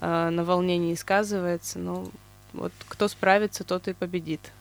э, 0.01 0.29
на 0.29 0.43
волнении 0.43 0.93
сказывается, 0.93 1.79
но 1.79 2.07
вот 2.53 2.73
кто 2.87 3.07
справится, 3.07 3.63
тот 3.63 3.87
и 3.87 3.93
победит. 3.93 4.51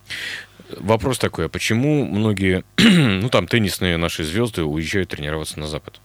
Вопрос 0.79 1.19
такой, 1.19 1.47
а 1.47 1.49
почему 1.51 2.07
многие, 2.07 2.65
ну 2.79 3.29
там 3.29 3.47
теннисные 3.47 3.99
наши 3.99 4.25
звезды 4.25 4.65
уезжают 4.65 5.11
тренироваться 5.11 5.61
на 5.61 5.67
Запад? 5.67 6.01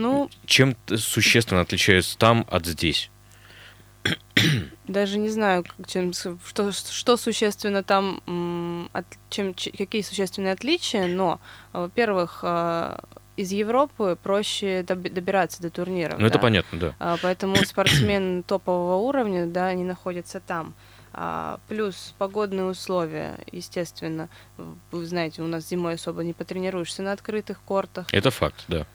Ну, 0.00 0.30
Чем 0.46 0.76
существенно 0.96 1.60
отличается 1.60 2.16
там 2.16 2.46
от 2.50 2.66
здесь? 2.66 3.10
Даже 4.86 5.18
не 5.18 5.28
знаю, 5.28 5.64
чем, 5.86 6.12
что, 6.12 6.38
что 6.72 7.16
существенно 7.16 7.82
там, 7.82 8.88
от, 8.92 9.04
чем, 9.28 9.54
какие 9.54 10.02
существенные 10.02 10.54
отличия, 10.54 11.06
но, 11.06 11.38
во-первых, 11.72 12.40
а, 12.42 13.04
из 13.36 13.52
Европы 13.52 14.18
проще 14.20 14.82
добираться 14.82 15.62
до 15.62 15.70
турниров. 15.70 16.18
Ну, 16.18 16.20
да? 16.20 16.26
это 16.26 16.38
понятно, 16.38 16.78
да. 16.78 16.94
А, 16.98 17.16
поэтому 17.22 17.56
спортсмены 17.64 18.42
топового 18.42 18.96
уровня, 18.96 19.46
да, 19.46 19.66
они 19.66 19.84
находятся 19.84 20.40
там. 20.40 20.74
А, 21.12 21.58
плюс 21.68 22.14
погодные 22.18 22.64
условия, 22.64 23.38
естественно. 23.52 24.28
Вы 24.90 25.06
знаете, 25.06 25.42
у 25.42 25.46
нас 25.46 25.68
зимой 25.68 25.94
особо 25.94 26.22
не 26.22 26.32
потренируешься 26.32 27.02
на 27.02 27.12
открытых 27.12 27.60
кортах. 27.62 28.06
Это 28.12 28.30
факт, 28.30 28.64
да. 28.68 28.86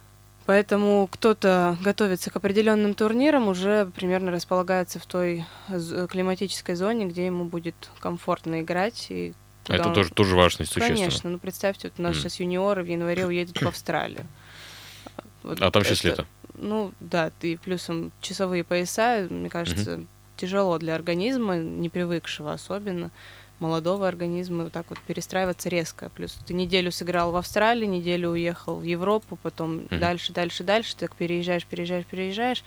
Поэтому 0.46 1.08
кто-то 1.12 1.76
готовится 1.82 2.30
к 2.30 2.36
определенным 2.36 2.94
турнирам, 2.94 3.48
уже 3.48 3.90
примерно 3.96 4.32
располагается 4.32 5.00
в 5.00 5.06
той 5.08 5.46
климатической 5.68 6.76
зоне, 6.76 7.06
где 7.06 7.26
ему 7.26 7.46
будет 7.46 7.76
комфортно 8.00 8.62
играть. 8.62 9.08
И 9.10 9.34
Это 9.68 9.88
он... 9.88 9.96
тоже, 9.96 10.12
тоже 10.12 10.36
важно, 10.36 10.66
существенно. 10.66 10.98
Конечно. 10.98 11.30
Ну, 11.32 11.40
представьте, 11.40 11.90
вот 11.90 12.00
у 12.00 12.04
нас 12.04 12.16
mm. 12.16 12.20
сейчас 12.20 12.40
юниоры 12.40 12.84
в 12.84 12.88
январе 12.88 13.26
уедут 13.28 13.60
в 13.60 13.68
Австралию. 13.68 14.28
Вот 15.42 15.62
а 15.62 15.72
там 15.72 15.84
сейчас 15.84 16.04
лето? 16.04 16.26
Ну, 16.54 16.94
да, 17.00 17.32
и 17.42 17.58
плюсом 17.58 18.12
часовые 18.22 18.64
пояса, 18.64 19.28
мне 19.30 19.50
кажется, 19.50 19.92
mm-hmm. 19.92 20.08
тяжело 20.38 20.78
для 20.78 20.96
организма, 20.96 21.58
не 21.58 21.90
привыкшего 21.90 22.54
особенно 22.54 23.12
молодого 23.60 24.08
организма 24.08 24.65
вот 24.65 24.74
так 24.74 24.86
вот 24.89 25.00
перестраиваться 25.00 25.70
резко. 25.70 26.10
Плюс 26.10 26.38
ты 26.46 26.54
неделю 26.54 26.91
сыграл 26.91 27.32
в 27.32 27.36
Австралии, 27.36 27.86
неделю 27.86 28.30
уехал 28.30 28.78
в 28.78 28.84
Европу, 28.84 29.38
потом 29.41 29.80
mm-hmm. 29.80 30.00
дальше, 30.00 30.34
дальше, 30.34 30.63
дальше, 30.63 30.94
ты 30.96 31.08
так 31.08 31.15
переезжаешь, 31.15 31.65
переезжаешь, 31.65 32.06
переезжаешь. 32.06 32.63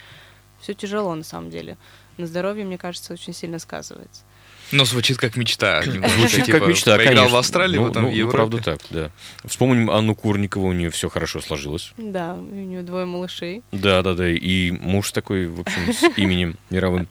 Все 0.61 0.75
тяжело 0.75 1.15
на 1.15 1.25
самом 1.25 1.51
деле. 1.51 1.77
На 2.17 2.27
здоровье, 2.27 2.65
мне 2.65 2.79
кажется, 2.79 3.13
очень 3.13 3.33
сильно 3.33 3.59
сказывается. 3.59 4.23
Но 4.71 4.85
звучит 4.85 5.17
как 5.17 5.37
мечта. 5.37 5.83
Звучит 5.83 6.47
как 6.47 6.47
типа, 6.47 6.65
мечта, 6.65 6.97
Поиграл 6.97 7.17
конечно. 7.17 7.37
в 7.37 7.39
Австралии, 7.39 7.79
ну, 7.79 7.87
потом 7.87 8.03
ну, 8.05 8.11
в 8.11 8.13
Европе. 8.13 8.39
Ну, 8.39 8.49
правда 8.49 8.63
так, 8.63 8.81
да. 8.91 9.11
Вспомним 9.45 9.91
Анну 9.91 10.15
Курникову, 10.15 10.69
у 10.69 10.73
нее 10.73 10.91
все 10.91 11.09
хорошо 11.09 11.41
сложилось. 11.41 11.93
Да, 11.97 12.35
у 12.35 12.43
нее 12.43 12.83
двое 12.83 13.07
малышей. 13.07 13.63
Да, 13.73 14.03
да, 14.03 14.15
да. 14.15 14.29
И 14.29 14.71
муж 14.71 15.13
такой, 15.13 15.47
в 15.47 15.61
общем, 15.61 15.93
с 15.93 16.19
именем 16.19 16.59
мировым. 16.71 17.09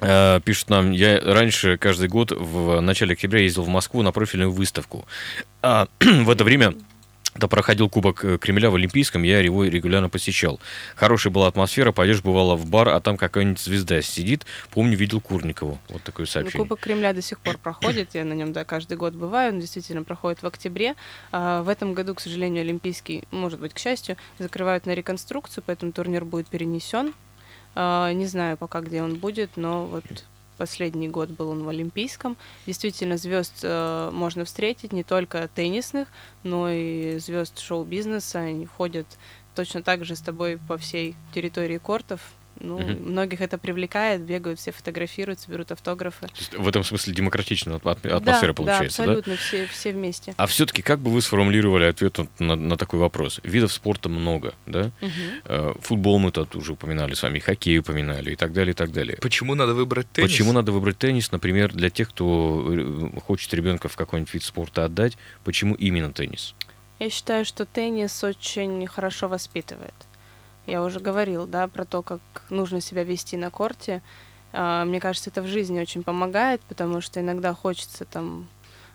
Э, 0.00 0.40
пишут 0.44 0.70
нам, 0.70 0.90
я 0.90 1.20
раньше 1.20 1.76
каждый 1.76 2.08
год 2.08 2.32
в 2.32 2.80
начале 2.80 3.12
октября 3.14 3.40
ездил 3.40 3.62
в 3.62 3.68
Москву 3.68 4.02
на 4.02 4.12
профильную 4.12 4.50
выставку. 4.50 5.06
А 5.62 5.88
в 6.00 6.30
это 6.30 6.44
время 6.44 6.74
да, 7.34 7.48
проходил 7.48 7.88
Кубок 7.88 8.24
э, 8.24 8.38
Кремля 8.38 8.70
в 8.70 8.76
Олимпийском, 8.76 9.24
я 9.24 9.40
его 9.40 9.64
регулярно 9.64 10.08
посещал. 10.08 10.60
Хорошая 10.94 11.32
была 11.32 11.48
атмосфера, 11.48 11.90
пойдешь, 11.90 12.22
бывало, 12.22 12.54
в 12.54 12.66
бар, 12.66 12.88
а 12.90 13.00
там 13.00 13.16
какая-нибудь 13.16 13.58
звезда 13.58 14.02
сидит. 14.02 14.46
Помню, 14.70 14.96
видел 14.96 15.20
Курникову. 15.20 15.78
Вот 15.88 16.02
такое 16.02 16.26
ну, 16.26 16.30
сообщение. 16.30 16.58
Ну, 16.58 16.64
Кубок 16.64 16.80
Кремля 16.80 17.12
до 17.12 17.22
сих 17.22 17.40
пор 17.40 17.58
проходит, 17.58 18.10
я 18.14 18.24
на 18.24 18.34
нем, 18.34 18.52
да, 18.52 18.64
каждый 18.64 18.96
год 18.96 19.14
бываю, 19.14 19.52
он 19.52 19.60
действительно 19.60 20.04
проходит 20.04 20.42
в 20.42 20.46
октябре. 20.46 20.94
А 21.32 21.62
в 21.62 21.68
этом 21.68 21.94
году, 21.94 22.14
к 22.14 22.20
сожалению, 22.20 22.62
Олимпийский, 22.62 23.24
может 23.32 23.58
быть, 23.58 23.74
к 23.74 23.78
счастью, 23.78 24.16
закрывают 24.38 24.86
на 24.86 24.94
реконструкцию, 24.94 25.64
поэтому 25.66 25.90
турнир 25.90 26.24
будет 26.24 26.46
перенесен 26.46 27.14
не 27.76 28.26
знаю 28.26 28.56
пока, 28.56 28.80
где 28.80 29.02
он 29.02 29.16
будет, 29.16 29.56
но 29.56 29.86
вот 29.86 30.04
последний 30.56 31.08
год 31.08 31.30
был 31.30 31.50
он 31.50 31.64
в 31.64 31.68
Олимпийском. 31.68 32.36
Действительно, 32.66 33.16
звезд 33.16 33.60
э, 33.62 34.10
можно 34.12 34.44
встретить 34.44 34.92
не 34.92 35.02
только 35.02 35.48
теннисных, 35.54 36.08
но 36.42 36.70
и 36.70 37.18
звезд 37.18 37.58
шоу-бизнеса. 37.58 38.40
Они 38.40 38.66
входят 38.66 39.06
точно 39.54 39.82
так 39.82 40.04
же 40.04 40.16
с 40.16 40.20
тобой 40.20 40.58
по 40.68 40.78
всей 40.78 41.16
территории 41.34 41.78
кортов. 41.78 42.20
Ну, 42.64 42.76
угу. 42.76 43.10
многих 43.10 43.40
это 43.40 43.58
привлекает, 43.58 44.22
бегают, 44.22 44.58
все 44.58 44.72
фотографируются, 44.72 45.50
берут 45.50 45.70
автографы. 45.70 46.28
В 46.56 46.66
этом 46.66 46.82
смысле 46.82 47.12
демократичная 47.12 47.76
атмосфера 47.76 48.20
да, 48.20 48.52
получается, 48.54 49.04
да? 49.04 49.12
абсолютно, 49.12 49.32
да? 49.34 49.38
Все, 49.38 49.66
все 49.66 49.92
вместе. 49.92 50.34
А 50.36 50.46
все-таки 50.46 50.82
как 50.82 51.00
бы 51.00 51.10
вы 51.10 51.20
сформулировали 51.20 51.84
ответ 51.84 52.18
на, 52.38 52.56
на 52.56 52.76
такой 52.76 52.98
вопрос? 52.98 53.40
Видов 53.42 53.72
спорта 53.72 54.08
много, 54.08 54.54
да? 54.66 54.90
Угу. 55.00 55.80
Футбол 55.82 56.18
мы 56.18 56.30
тут 56.30 56.56
уже 56.56 56.72
упоминали 56.72 57.14
с 57.14 57.22
вами, 57.22 57.38
хоккей 57.38 57.78
упоминали 57.78 58.32
и 58.32 58.36
так 58.36 58.52
далее, 58.52 58.72
и 58.72 58.76
так 58.76 58.92
далее. 58.92 59.18
Почему 59.20 59.54
надо 59.54 59.74
выбрать 59.74 60.10
теннис? 60.10 60.30
Почему 60.30 60.52
надо 60.52 60.72
выбрать 60.72 60.98
теннис, 60.98 61.30
например, 61.32 61.72
для 61.72 61.90
тех, 61.90 62.08
кто 62.08 62.64
э, 62.66 63.20
хочет 63.20 63.52
ребенка 63.52 63.88
в 63.88 63.96
какой-нибудь 63.96 64.32
вид 64.32 64.42
спорта 64.42 64.84
отдать, 64.84 65.18
почему 65.44 65.74
именно 65.74 66.12
теннис? 66.12 66.54
Я 66.98 67.10
считаю, 67.10 67.44
что 67.44 67.66
теннис 67.66 68.24
очень 68.24 68.86
хорошо 68.86 69.28
воспитывает. 69.28 69.94
Я 70.66 70.82
уже 70.82 71.00
говорил, 71.00 71.46
да, 71.46 71.68
про 71.68 71.84
то, 71.84 72.02
как 72.02 72.20
нужно 72.50 72.80
себя 72.80 73.04
вести 73.04 73.36
на 73.36 73.50
корте. 73.50 74.02
А, 74.52 74.84
мне 74.84 75.00
кажется, 75.00 75.30
это 75.30 75.42
в 75.42 75.46
жизни 75.46 75.80
очень 75.80 76.02
помогает, 76.02 76.60
потому 76.62 77.00
что 77.00 77.20
иногда 77.20 77.52
хочется 77.52 78.04
там 78.04 78.48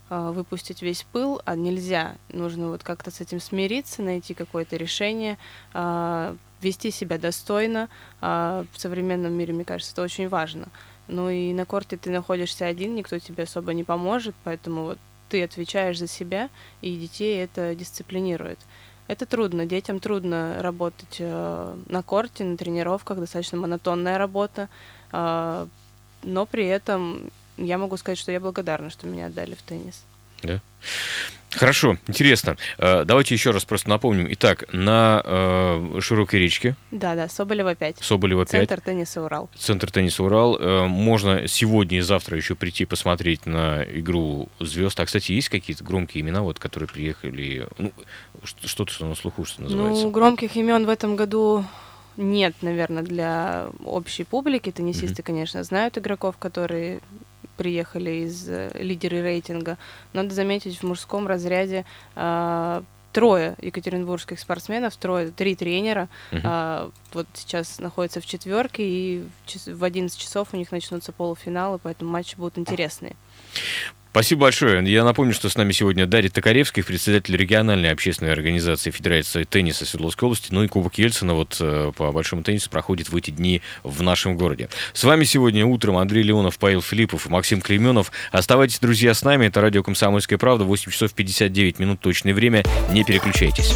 а, 0.10 0.32
выпустить 0.32 0.82
весь 0.82 1.03
пыл, 1.03 1.41
а 1.45 1.55
нельзя. 1.55 2.15
Нужно 2.29 2.69
вот 2.69 2.84
как-то 2.84 3.12
с 3.12 3.21
этим 3.21 3.39
смириться, 3.39 4.01
найти 4.01 4.34
какое-то 4.34 4.77
решение, 4.77 5.38
а, 5.73 6.36
вести 6.62 6.91
себя 6.91 7.17
достойно. 7.17 7.88
В 8.19 8.67
современном 8.75 9.32
мире, 9.32 9.53
мне 9.53 9.63
кажется, 9.63 9.93
это 9.93 10.01
очень 10.01 10.27
важно. 10.27 10.67
Ну 11.08 11.29
и 11.29 11.53
на 11.53 11.65
корте 11.65 11.95
ты 11.95 12.10
находишься 12.10 12.65
один, 12.65 12.95
никто 12.95 13.17
тебе 13.17 13.43
особо 13.43 13.73
не 13.73 13.86
поможет, 13.86 14.36
поэтому 14.43 14.84
вот 14.84 14.99
ты 15.29 15.43
отвечаешь 15.43 15.97
за 15.97 16.08
себя, 16.08 16.49
и 16.82 16.97
детей 16.97 17.41
это 17.41 17.73
дисциплинирует. 17.75 18.60
Это 19.10 19.26
трудно. 19.26 19.65
Детям 19.65 20.00
трудно 20.00 20.62
работать 20.62 21.17
э, 21.17 21.76
на 21.88 22.04
корте, 22.04 22.43
на 22.43 22.58
тренировках, 22.58 23.17
достаточно 23.17 23.58
монотонная 23.58 24.19
работа. 24.19 24.69
Э, 25.12 25.65
но 26.22 26.45
при 26.45 26.67
этом 26.67 27.32
я 27.58 27.80
могу 27.80 27.98
сказать, 27.98 28.19
что 28.19 28.32
я 28.32 28.39
благодарна, 28.39 28.91
что 28.91 29.08
меня 29.08 29.26
отдали 29.26 29.56
в 29.56 29.63
теннис. 29.63 30.04
Да. 30.43 30.62
Хорошо, 31.51 31.97
интересно. 32.07 32.57
Э, 32.77 33.03
давайте 33.05 33.33
еще 33.33 33.51
раз 33.51 33.65
просто 33.65 33.89
напомним. 33.89 34.27
Итак, 34.31 34.65
на 34.71 35.21
э, 35.25 35.99
Широкой 35.99 36.39
речке. 36.39 36.75
Да, 36.91 37.15
да, 37.15 37.27
Соболева 37.27 37.73
5. 37.73 37.97
Соболева 38.01 38.45
5. 38.45 38.51
Центр 38.51 38.81
тенниса 38.81 39.23
Урал. 39.23 39.49
Центр 39.57 39.91
тенниса 39.91 40.23
Урал. 40.23 40.57
Э, 40.59 40.88
можно 40.88 41.47
сегодня 41.47 41.97
и 41.97 42.01
завтра 42.01 42.38
еще 42.38 42.55
прийти 42.55 42.85
посмотреть 42.85 43.45
на 43.45 43.83
игру 43.83 44.49
звезд. 44.59 44.99
А, 44.99 45.05
кстати, 45.05 45.31
есть 45.31 45.49
какие-то 45.49 45.83
громкие 45.83 46.21
имена, 46.21 46.43
вот, 46.43 46.59
которые 46.59 46.88
приехали? 46.88 47.67
Ну, 47.77 47.91
что-то, 48.43 48.91
что 48.93 49.05
на 49.05 49.15
слуху, 49.15 49.45
что 49.45 49.63
называется. 49.63 50.03
Ну, 50.03 50.12
громких 50.12 50.55
имен 50.55 50.85
в 50.85 50.89
этом 50.89 51.15
году 51.15 51.65
нет, 52.15 52.53
наверное, 52.62 53.01
для 53.01 53.69
общей 53.83 54.23
публики. 54.23 54.71
Теннисисты, 54.71 55.21
mm-hmm. 55.21 55.25
конечно, 55.25 55.63
знают 55.63 55.97
игроков, 55.97 56.38
которые 56.38 56.99
приехали 57.60 58.26
из 58.26 58.48
э, 58.48 58.72
лидеры 58.74 59.22
рейтинга. 59.22 59.78
Надо 60.13 60.34
заметить, 60.34 60.78
в 60.78 60.84
мужском 60.84 61.28
разряде 61.28 61.84
э, 62.15 62.82
трое 63.12 63.56
екатеринбургских 63.62 64.39
спортсменов, 64.39 64.95
трое, 64.95 65.32
три 65.32 65.56
тренера. 65.56 66.08
Uh-huh. 66.32 66.41
А, 66.45 66.91
вот 67.12 67.28
сейчас 67.34 67.80
находятся 67.80 68.22
в 68.22 68.26
четверке, 68.26 68.84
и 68.84 69.24
в 69.65 69.84
11 69.84 70.17
часов 70.17 70.50
у 70.54 70.58
них 70.58 70.72
начнутся 70.72 71.12
полуфиналы, 71.12 71.80
поэтому 71.80 72.12
матчи 72.12 72.38
будут 72.38 72.58
интересные. 72.58 73.17
Спасибо 74.12 74.41
большое. 74.41 74.84
Я 74.91 75.04
напомню, 75.04 75.34
что 75.34 75.50
с 75.50 75.56
нами 75.56 75.72
сегодня 75.72 76.08
Дарья 76.08 76.30
Токаревская, 76.30 76.84
председатель 76.84 77.38
региональной 77.38 77.91
общественной 77.91 78.32
организации 78.32 78.89
Федерации 78.89 79.43
тенниса 79.43 79.86
Свердловской 79.86 80.26
области. 80.26 80.48
Ну 80.50 80.63
и 80.63 80.67
Кубок 80.67 80.98
Ельцина 80.98 81.36
вот 81.36 81.58
э, 81.60 81.91
по 81.95 82.12
большому 82.12 82.41
теннису 82.41 82.72
проходит 82.72 83.10
в 83.10 83.15
эти 83.15 83.30
дни 83.30 83.62
в 83.84 84.02
нашем 84.02 84.36
городе. 84.36 84.69
С 84.93 85.04
вами 85.04 85.26
сегодня 85.26 85.63
утром 85.63 85.98
Андрей 85.98 86.24
Леонов, 86.24 86.58
Павел 86.58 86.82
Филиппов 86.82 87.28
и 87.28 87.30
Максим 87.30 87.62
Клейменов. 87.62 88.12
Оставайтесь, 88.32 88.80
друзья, 88.80 89.13
с 89.13 89.24
нами. 89.24 89.45
Это 89.45 89.62
радио 89.62 89.84
«Комсомольская 89.84 90.39
правда». 90.39 90.63
8 90.63 90.91
часов 90.91 91.13
59 91.13 91.78
минут 91.78 92.00
точное 92.00 92.34
время. 92.34 92.63
Не 92.91 93.04
переключайтесь. 93.04 93.76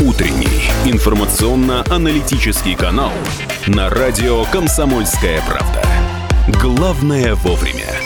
Утренний 0.00 0.68
информационно-аналитический 0.84 2.76
канал 2.76 3.12
на 3.66 3.88
радио 3.88 4.44
«Комсомольская 4.44 5.40
правда». 5.46 5.82
Главное 6.60 7.34
вовремя. 7.36 8.05